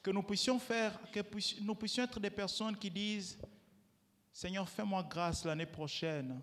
que 0.04 0.10
nous 0.10 0.22
puissions 0.22 0.58
faire, 0.58 1.00
que 1.10 1.20
nous 1.62 1.74
puissions 1.74 2.04
être 2.04 2.20
des 2.20 2.28
personnes 2.28 2.76
qui 2.76 2.90
disent, 2.90 3.38
Seigneur, 4.30 4.68
fais-moi 4.68 5.02
grâce 5.02 5.46
l'année 5.46 5.64
prochaine 5.64 6.42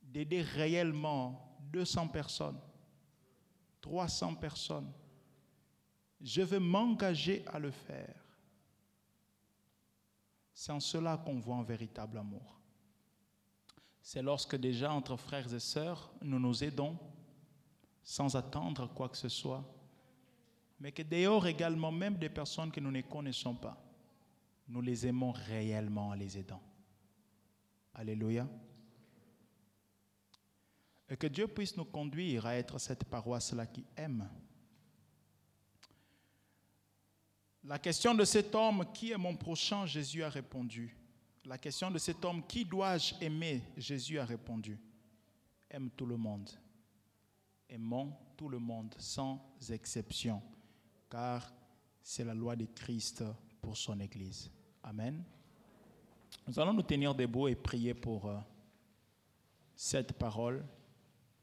d'aider 0.00 0.40
réellement 0.40 1.58
200 1.70 2.08
personnes, 2.08 2.58
300 3.82 4.36
personnes. 4.36 4.90
Je 6.18 6.40
veux 6.40 6.58
m'engager 6.58 7.44
à 7.46 7.58
le 7.58 7.70
faire. 7.70 8.24
C'est 10.54 10.72
en 10.72 10.80
cela 10.80 11.18
qu'on 11.18 11.38
voit 11.38 11.56
un 11.56 11.62
véritable 11.62 12.16
amour. 12.16 12.58
C'est 14.00 14.22
lorsque 14.22 14.56
déjà 14.56 14.90
entre 14.90 15.16
frères 15.16 15.52
et 15.52 15.60
sœurs, 15.60 16.10
nous 16.22 16.38
nous 16.40 16.64
aidons 16.64 16.98
sans 18.02 18.34
attendre 18.34 18.86
quoi 18.94 19.10
que 19.10 19.18
ce 19.18 19.28
soit 19.28 19.62
mais 20.80 20.92
que 20.92 21.02
dehors 21.02 21.46
également, 21.46 21.90
même 21.90 22.16
des 22.16 22.28
personnes 22.28 22.70
que 22.70 22.80
nous 22.80 22.90
ne 22.90 23.00
connaissons 23.02 23.54
pas, 23.54 23.76
nous 24.68 24.80
les 24.80 25.06
aimons 25.06 25.32
réellement 25.32 26.08
en 26.08 26.14
les 26.14 26.38
aidant. 26.38 26.62
Alléluia. 27.94 28.48
Et 31.08 31.16
que 31.16 31.26
Dieu 31.26 31.48
puisse 31.48 31.76
nous 31.76 31.86
conduire 31.86 32.46
à 32.46 32.54
être 32.54 32.78
cette 32.78 33.04
paroisse-là 33.04 33.66
qui 33.66 33.84
aime. 33.96 34.28
La 37.64 37.78
question 37.78 38.14
de 38.14 38.24
cet 38.24 38.54
homme, 38.54 38.84
qui 38.92 39.10
est 39.10 39.16
mon 39.16 39.34
prochain, 39.34 39.84
Jésus 39.84 40.22
a 40.22 40.28
répondu. 40.28 40.94
La 41.44 41.58
question 41.58 41.90
de 41.90 41.98
cet 41.98 42.24
homme, 42.24 42.46
qui 42.46 42.64
dois-je 42.64 43.14
aimer, 43.20 43.62
Jésus 43.76 44.18
a 44.18 44.24
répondu. 44.24 44.78
Aime 45.70 45.90
tout 45.90 46.06
le 46.06 46.16
monde. 46.16 46.50
Aimons 47.68 48.14
tout 48.36 48.48
le 48.48 48.58
monde, 48.58 48.94
sans 48.98 49.40
exception 49.70 50.42
car 51.08 51.52
c'est 52.02 52.24
la 52.24 52.34
loi 52.34 52.56
de 52.56 52.66
Christ 52.66 53.24
pour 53.60 53.76
son 53.76 53.98
Église. 54.00 54.50
Amen. 54.82 55.22
Nous 56.46 56.58
allons 56.58 56.72
nous 56.72 56.82
tenir 56.82 57.14
debout 57.14 57.48
et 57.48 57.54
prier 57.54 57.94
pour 57.94 58.26
euh, 58.26 58.38
cette 59.74 60.12
parole. 60.14 60.64